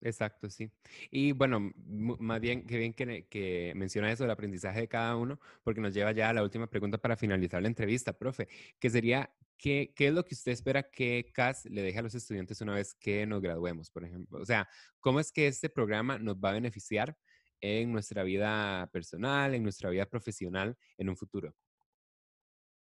[0.00, 0.70] Exacto, sí.
[1.10, 5.40] Y bueno, más bien, qué bien que, que, menciona eso del aprendizaje de cada uno,
[5.62, 8.48] porque nos lleva ya a la última pregunta para finalizar la entrevista, profe,
[8.78, 12.14] que sería, ¿qué, qué es lo que usted espera que CAS le deje a los
[12.14, 14.38] estudiantes una vez que nos graduemos, por ejemplo?
[14.40, 14.68] O sea,
[15.00, 17.16] ¿cómo es que este programa nos va a beneficiar
[17.60, 21.54] en nuestra vida personal, en nuestra vida profesional en un futuro?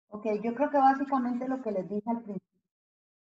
[0.10, 2.48] Ok, yo creo que básicamente lo que les dije al principio,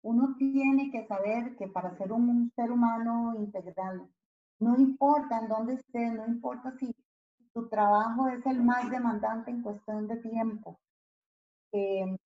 [0.03, 4.09] uno tiene que saber que para ser un ser humano integral,
[4.61, 6.95] no importa en dónde estés, no importa si
[7.53, 10.79] tu trabajo es el más demandante en cuestión de tiempo,
[11.72, 12.16] em,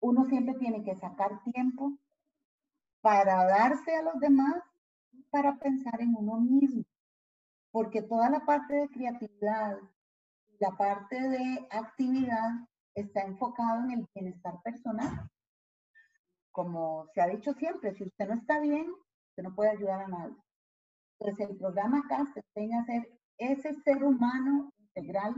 [0.00, 1.92] uno siempre tiene que sacar tiempo
[3.00, 4.62] para darse a los demás
[5.12, 6.84] y para pensar en uno mismo
[7.76, 9.76] porque toda la parte de creatividad,
[10.60, 12.66] la parte de actividad
[12.96, 15.30] está enfocado en el bienestar personal.
[16.50, 18.86] Como se ha dicho siempre, si usted no está bien,
[19.30, 20.36] usted no puede ayudar a nadie.
[21.20, 25.34] Entonces el programa acá se enseña a ser ese ser humano integral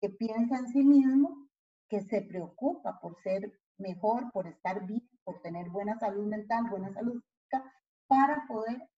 [0.00, 1.48] que piensa en sí mismo,
[1.88, 6.92] que se preocupa por ser mejor, por estar bien, por tener buena salud mental, buena
[6.92, 7.72] salud física,
[8.06, 8.88] para poder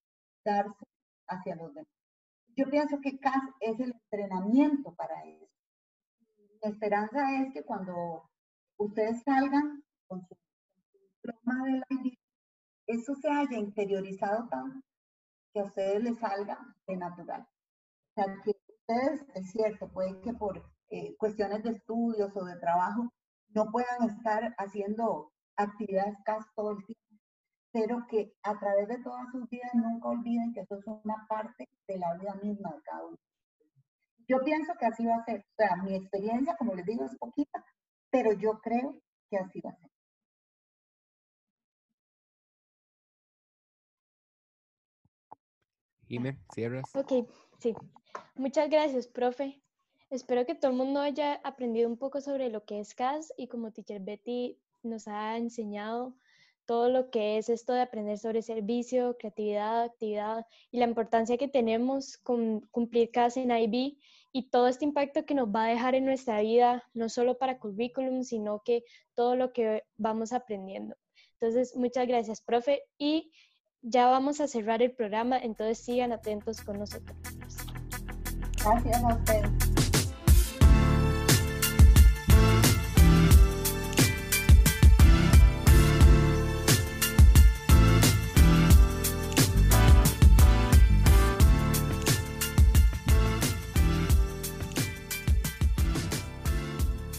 [0.44, 0.84] darse
[1.28, 1.88] hacia los demás.
[2.54, 5.55] Yo pienso que CAS es el entrenamiento para eso.
[6.62, 8.28] La esperanza es que cuando
[8.78, 10.36] ustedes salgan con su,
[10.92, 12.14] diploma de la ID,
[12.86, 14.86] eso se haya interiorizado tanto
[15.52, 17.42] que a ustedes les salga de natural.
[17.42, 22.56] O sea, que ustedes, es cierto, puede que por eh, cuestiones de estudios o de
[22.56, 23.12] trabajo
[23.48, 27.06] no puedan estar haciendo actividades CAS todo el tiempo
[27.76, 31.68] pero que a través de todas sus vidas nunca olviden que eso es una parte
[31.86, 33.18] de la vida misma de cada uno.
[34.28, 35.40] Yo pienso que así va a ser.
[35.40, 37.64] O sea, mi experiencia, como les digo, es poquita,
[38.10, 39.00] pero yo creo
[39.30, 39.90] que así va a ser.
[46.08, 46.94] Jimé, cierras.
[46.94, 47.74] Ok, sí.
[48.34, 49.60] Muchas gracias, profe.
[50.10, 53.48] Espero que todo el mundo haya aprendido un poco sobre lo que es CAS y
[53.48, 56.14] como Teacher Betty nos ha enseñado
[56.64, 61.48] todo lo que es esto de aprender sobre servicio, creatividad, actividad y la importancia que
[61.48, 63.98] tenemos con cumplir CAS en IB
[64.32, 67.58] y todo este impacto que nos va a dejar en nuestra vida, no solo para
[67.58, 70.96] currículum, sino que todo lo que vamos aprendiendo.
[71.40, 72.82] Entonces, muchas gracias, profe.
[72.98, 73.30] Y
[73.82, 77.16] ya vamos a cerrar el programa, entonces sigan atentos con nosotros.
[78.62, 79.65] Gracias a ustedes.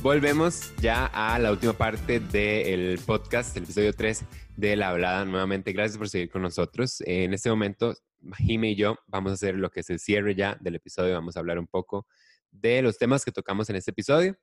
[0.07, 4.23] Volvemos ya a la última parte del podcast, el episodio 3
[4.55, 5.25] de La Hablada.
[5.25, 7.03] Nuevamente, gracias por seguir con nosotros.
[7.05, 7.93] En este momento,
[8.37, 11.13] Jime y yo vamos a hacer lo que es el cierre ya del episodio.
[11.13, 12.07] Vamos a hablar un poco
[12.51, 14.37] de los temas que tocamos en este episodio.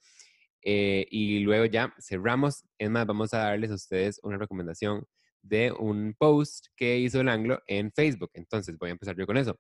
[0.61, 2.67] Eh, y luego ya cerramos.
[2.77, 5.07] Es más, vamos a darles a ustedes una recomendación
[5.41, 8.33] de un post que hizo el Anglo en Facebook.
[8.35, 9.59] Entonces, voy a empezar yo con eso.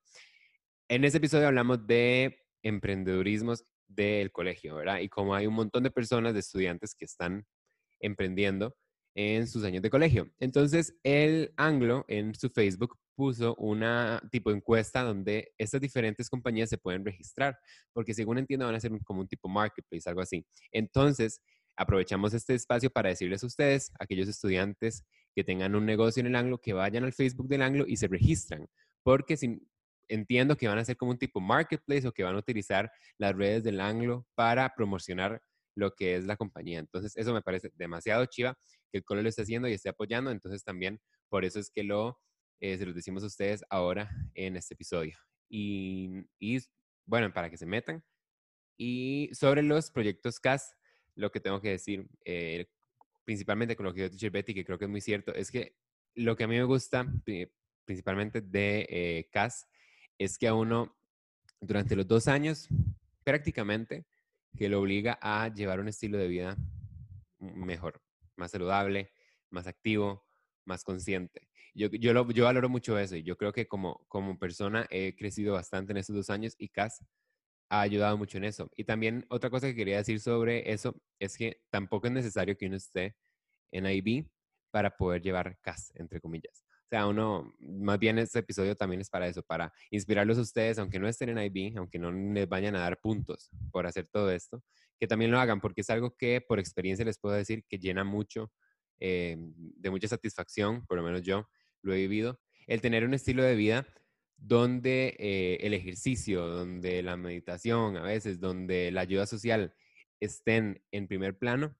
[0.86, 5.00] En este episodio hablamos de emprendedurismos del colegio, ¿verdad?
[5.00, 7.46] Y como hay un montón de personas, de estudiantes que están
[8.00, 8.76] emprendiendo
[9.14, 10.30] en sus años de colegio.
[10.38, 16.78] Entonces, el Anglo en su Facebook puso una tipo encuesta donde estas diferentes compañías se
[16.78, 17.58] pueden registrar,
[17.92, 20.44] porque según entiendo van a ser como un tipo marketplace, algo así.
[20.72, 21.40] Entonces,
[21.76, 25.04] aprovechamos este espacio para decirles a ustedes, aquellos estudiantes
[25.34, 28.08] que tengan un negocio en el Anglo, que vayan al Facebook del Anglo y se
[28.08, 28.66] registran,
[29.02, 29.60] porque si,
[30.08, 33.34] entiendo que van a ser como un tipo marketplace o que van a utilizar las
[33.34, 35.40] redes del Anglo para promocionar
[35.74, 36.78] lo que es la compañía.
[36.78, 38.56] Entonces, eso me parece demasiado chiva
[38.90, 40.30] que el Colo lo esté haciendo y esté apoyando.
[40.30, 42.20] Entonces, también por eso es que lo,
[42.60, 45.16] eh, se los decimos a ustedes ahora en este episodio.
[45.48, 46.24] Y,
[47.06, 48.02] bueno, para que se metan.
[48.76, 50.74] Y sobre los proyectos CAS,
[51.14, 52.66] lo que tengo que decir, eh,
[53.24, 55.76] principalmente con lo que dijo Betty, que creo que es muy cierto, es que
[56.14, 57.06] lo que a mí me gusta
[57.84, 59.66] principalmente de eh, CAS
[60.18, 60.96] es que a uno,
[61.60, 62.68] durante los dos años,
[63.24, 64.06] prácticamente,
[64.56, 66.56] que lo obliga a llevar un estilo de vida
[67.38, 68.00] mejor,
[68.36, 69.10] más saludable,
[69.50, 70.24] más activo,
[70.64, 71.48] más consciente.
[71.74, 75.16] Yo, yo, lo, yo valoro mucho eso y yo creo que como, como persona he
[75.16, 77.04] crecido bastante en estos dos años y CAS
[77.68, 78.70] ha ayudado mucho en eso.
[78.76, 82.66] Y también otra cosa que quería decir sobre eso es que tampoco es necesario que
[82.66, 83.16] uno esté
[83.72, 84.28] en IB
[84.70, 86.63] para poder llevar CAS, entre comillas.
[86.94, 91.00] Sea, uno, más bien este episodio también es para eso, para inspirarlos a ustedes, aunque
[91.00, 94.62] no estén en IB, aunque no les vayan a dar puntos por hacer todo esto,
[95.00, 98.04] que también lo hagan, porque es algo que por experiencia les puedo decir que llena
[98.04, 98.52] mucho,
[99.00, 101.48] eh, de mucha satisfacción, por lo menos yo
[101.82, 102.38] lo he vivido,
[102.68, 103.88] el tener un estilo de vida
[104.36, 109.74] donde eh, el ejercicio, donde la meditación a veces, donde la ayuda social
[110.20, 111.76] estén en primer plano,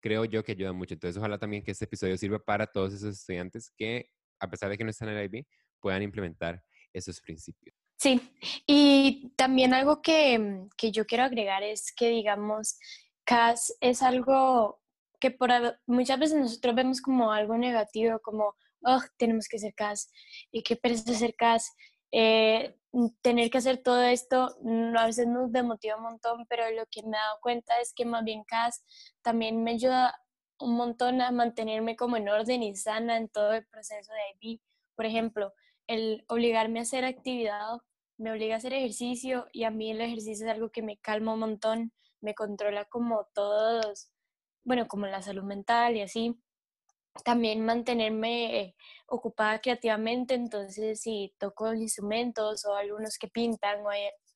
[0.00, 0.94] creo yo que ayuda mucho.
[0.94, 4.78] Entonces, ojalá también que este episodio sirva para todos esos estudiantes que a pesar de
[4.78, 5.46] que no están en el IB,
[5.80, 6.62] puedan implementar
[6.92, 7.74] esos principios.
[7.98, 8.20] Sí,
[8.66, 12.78] y también algo que, que yo quiero agregar es que, digamos,
[13.24, 14.80] CAS es algo
[15.18, 15.50] que por,
[15.86, 20.10] muchas veces nosotros vemos como algo negativo, como, oh, tenemos que hacer CAS,
[20.50, 21.72] y qué pereza hacer CAS.
[22.12, 22.76] Eh,
[23.20, 27.02] tener que hacer todo esto mm, a veces nos demotiva un montón, pero lo que
[27.02, 28.84] me he dado cuenta es que más bien CAS
[29.22, 30.14] también me ayuda
[30.58, 34.60] un montón a mantenerme como en orden y sana en todo el proceso de IB.
[34.94, 35.52] Por ejemplo,
[35.86, 37.78] el obligarme a hacer actividad
[38.18, 41.34] me obliga a hacer ejercicio y a mí el ejercicio es algo que me calma
[41.34, 44.10] un montón, me controla como todos,
[44.64, 46.40] bueno, como la salud mental y así.
[47.24, 48.74] También mantenerme
[49.06, 53.90] ocupada creativamente, entonces si toco instrumentos o algunos que pintan o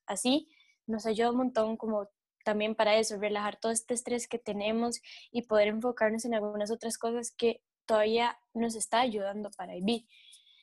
[0.06, 0.48] así,
[0.86, 2.08] nos ayuda un montón como
[2.44, 6.98] también para eso, relajar todo este estrés que tenemos y poder enfocarnos en algunas otras
[6.98, 10.06] cosas que todavía nos está ayudando para IB.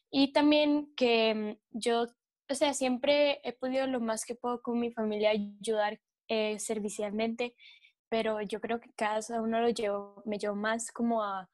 [0.09, 2.07] Y también que mm, yo,
[2.49, 5.99] o sea, siempre he podido lo más que puedo con mi familia ayudar
[6.30, 7.55] eh, servicialmente,
[8.09, 11.49] pero yo creo que cada uno lo llevo, me llevo más como a,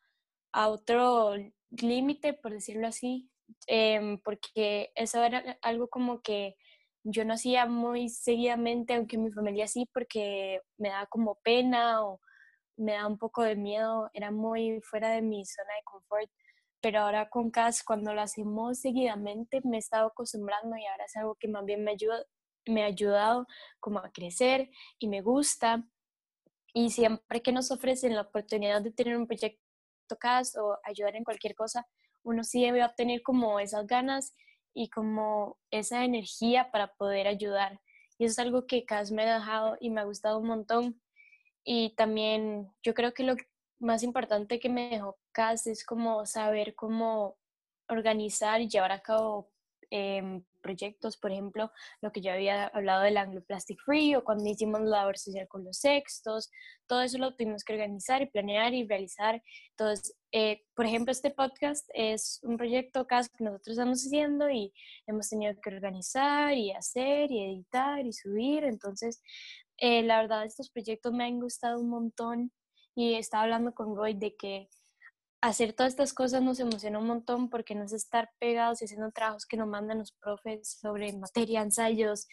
[0.51, 1.33] a otro
[1.71, 3.29] límite, por decirlo así,
[3.67, 6.55] em, porque eso era algo como que
[7.03, 12.19] yo no hacía muy seguidamente, aunque mi familia sí, porque me da como pena o
[12.77, 16.29] me da un poco de miedo, era muy fuera de mi zona de confort.
[16.81, 21.15] Pero ahora con CAS, cuando lo hacemos seguidamente, me he estado acostumbrando y ahora es
[21.15, 22.23] algo que más bien me, ayuda,
[22.65, 23.47] me ha ayudado
[23.79, 25.85] como a crecer y me gusta.
[26.73, 29.59] Y siempre que nos ofrecen la oportunidad de tener un proyecto
[30.19, 31.87] CAS o ayudar en cualquier cosa,
[32.23, 34.33] uno sí debe obtener como esas ganas
[34.73, 37.79] y como esa energía para poder ayudar.
[38.17, 41.01] Y eso es algo que CAS me ha dejado y me ha gustado un montón.
[41.63, 43.35] Y también yo creo que lo
[43.79, 47.37] más importante que me dejó CAS es como saber cómo
[47.89, 49.51] organizar y llevar a cabo
[49.89, 54.49] em, proyectos, por ejemplo, lo que yo había hablado del Anglo Plastic Free o cuando
[54.49, 56.49] hicimos la labor social con los sextos,
[56.87, 59.43] todo eso lo tuvimos que organizar y planear y realizar.
[59.71, 64.73] Entonces, eh, por ejemplo, este podcast es un proyecto que nosotros estamos haciendo y
[65.05, 68.63] hemos tenido que organizar y hacer y editar y subir.
[68.63, 69.21] Entonces,
[69.77, 72.51] eh, la verdad, estos proyectos me han gustado un montón
[72.95, 74.69] y estaba hablando con Roy de que
[75.43, 79.11] hacer todas estas cosas nos emociona un montón porque no es estar pegados y haciendo
[79.11, 82.27] trabajos que nos mandan los profes sobre materia, ensayos,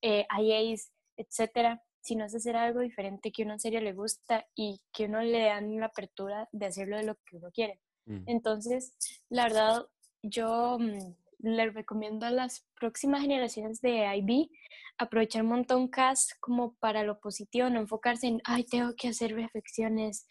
[0.00, 4.80] eh, IAs, etcétera, sino es hacer algo diferente que uno en serio le gusta y
[4.92, 7.80] que uno le dan la apertura de hacerlo de lo que uno quiere.
[8.06, 8.24] Mm.
[8.26, 8.94] Entonces,
[9.28, 9.86] la verdad,
[10.22, 14.50] yo mm, le recomiendo a las próximas generaciones de IB
[14.98, 19.34] aprovechar un montón CAS como para lo positivo, no enfocarse en, ay, tengo que hacer
[19.34, 20.28] reflexiones,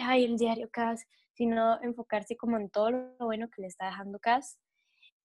[0.00, 1.06] ay, el diario CAS,
[1.36, 4.58] sino enfocarse como en todo lo bueno que le está dejando CAS.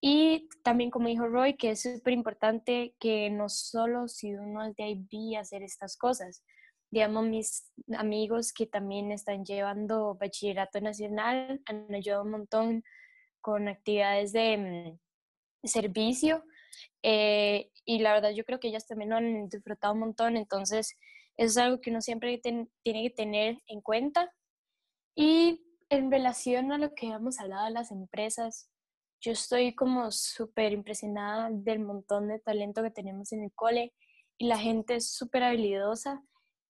[0.02, 4.76] Y también, como dijo Roy, que es súper importante que no solo si uno es
[4.76, 6.44] de IB hacer estas cosas.
[6.90, 12.84] Digamos, mis amigos que también están llevando bachillerato nacional han ayudado un montón
[13.42, 14.58] con actividades de
[15.64, 16.44] mm, servicio.
[17.04, 20.36] Eh, y la verdad, yo creo que ellas también lo han disfrutado un montón.
[20.36, 20.98] Entonces,
[21.38, 24.34] eso es algo que uno siempre tiene que tener en cuenta.
[25.16, 28.70] Y en relación a lo que hemos hablado de las empresas,
[29.20, 33.94] yo estoy como súper impresionada del montón de talento que tenemos en el cole
[34.38, 36.24] y la gente es súper habilidosa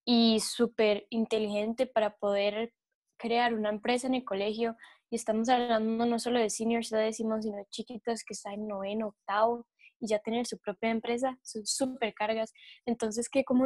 [0.06, 2.74] y súper inteligente para poder
[3.18, 4.76] crear una empresa en el colegio.
[5.12, 8.68] Y estamos hablando no solo de seniors, ya decimos, sino de chiquitas que están en
[8.68, 9.68] noveno, octavo
[10.00, 12.52] y ya tener su propia empresa, son súper cargas.
[12.88, 13.66] Entonces, que como,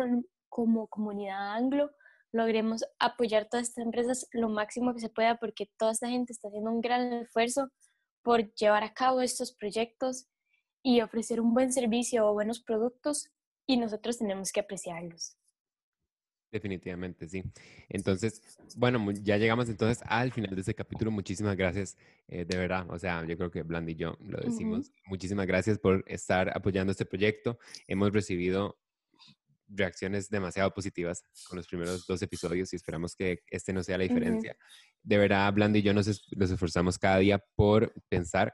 [0.49, 1.91] como comunidad anglo
[2.36, 6.49] logremos apoyar todas estas empresas lo máximo que se pueda porque toda esta gente está
[6.49, 7.69] haciendo un gran esfuerzo
[8.23, 10.27] por llevar a cabo estos proyectos
[10.83, 13.29] y ofrecer un buen servicio o buenos productos
[13.65, 15.38] y nosotros tenemos que apreciarlos.
[16.51, 17.43] Definitivamente, sí.
[17.89, 18.41] Entonces,
[18.77, 21.11] bueno, ya llegamos entonces al final de este capítulo.
[21.11, 22.86] Muchísimas gracias, eh, de verdad.
[22.89, 24.91] O sea, yo creo que Blandy y yo lo decimos.
[25.07, 27.59] Muchísimas gracias por estar apoyando este proyecto.
[27.88, 28.77] Hemos recibido
[29.68, 34.03] reacciones demasiado positivas con los primeros dos episodios y esperamos que este no sea la
[34.03, 34.55] diferencia.
[35.03, 38.53] De verdad, Blandy y yo nos, esforzamos cada día por pensar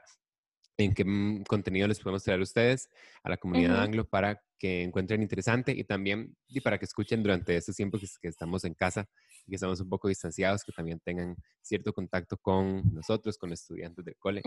[0.78, 2.88] en qué mm, contenido les podemos traer a ustedes,
[3.22, 7.56] a la comunidad anglo, para que encuentren interesante y también y para que escuchen durante
[7.56, 9.08] este tiempo que, que, estamos en casa
[9.44, 14.04] y que estamos un poco distanciados, que también tengan cierto contacto con nosotros, con estudiantes
[14.04, 14.40] del cole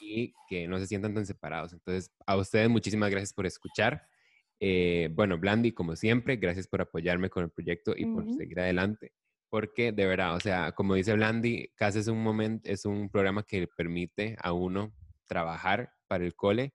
[0.00, 1.72] y que no se sientan tan separados.
[1.72, 4.06] Entonces, a ustedes muchísimas gracias por escuchar.
[4.60, 9.12] Eh, bueno, Blandy, como siempre, gracias por apoyarme con el proyecto y por seguir adelante.
[9.50, 13.42] Porque de verdad, o sea, como dice Blandy, casi es un momento, es un programa
[13.44, 14.92] que permite a uno
[15.26, 16.74] trabajar para el cole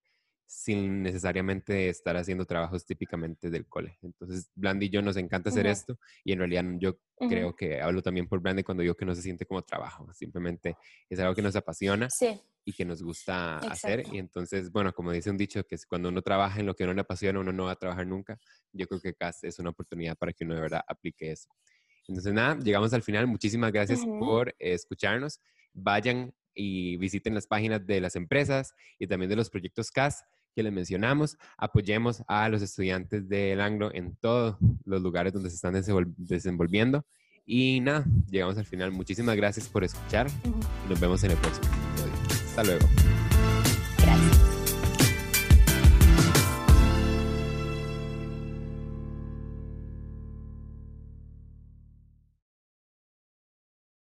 [0.52, 4.00] sin necesariamente estar haciendo trabajos típicamente del cole.
[4.02, 8.02] Entonces, Blandy y yo nos encanta hacer esto y en realidad yo creo que hablo
[8.02, 10.76] también por Blandy cuando digo que no se siente como trabajo, simplemente
[11.08, 12.08] es algo que nos apasiona
[12.66, 14.04] y que nos gusta hacer.
[14.12, 16.96] Y entonces, bueno, como dice un dicho, que cuando uno trabaja en lo que uno
[16.96, 18.40] le apasiona, uno no va a trabajar nunca.
[18.74, 21.48] Yo creo que CAS es una oportunidad para que uno de verdad aplique eso.
[22.08, 23.28] Entonces, nada, llegamos al final.
[23.28, 25.40] Muchísimas gracias por escucharnos.
[25.74, 30.26] Vayan y visiten las páginas de las empresas y también de los proyectos CAS
[30.56, 31.38] que les mencionamos.
[31.58, 35.74] Apoyemos a los estudiantes del Anglo en todos los lugares donde se están
[36.18, 37.06] desenvolviendo.
[37.46, 38.92] Y nada, llegamos al final.
[38.92, 40.28] Muchísimas gracias por escuchar.
[40.88, 42.14] Nos vemos en el próximo episodio.
[42.46, 42.88] Hasta luego.
[43.98, 44.49] Gracias.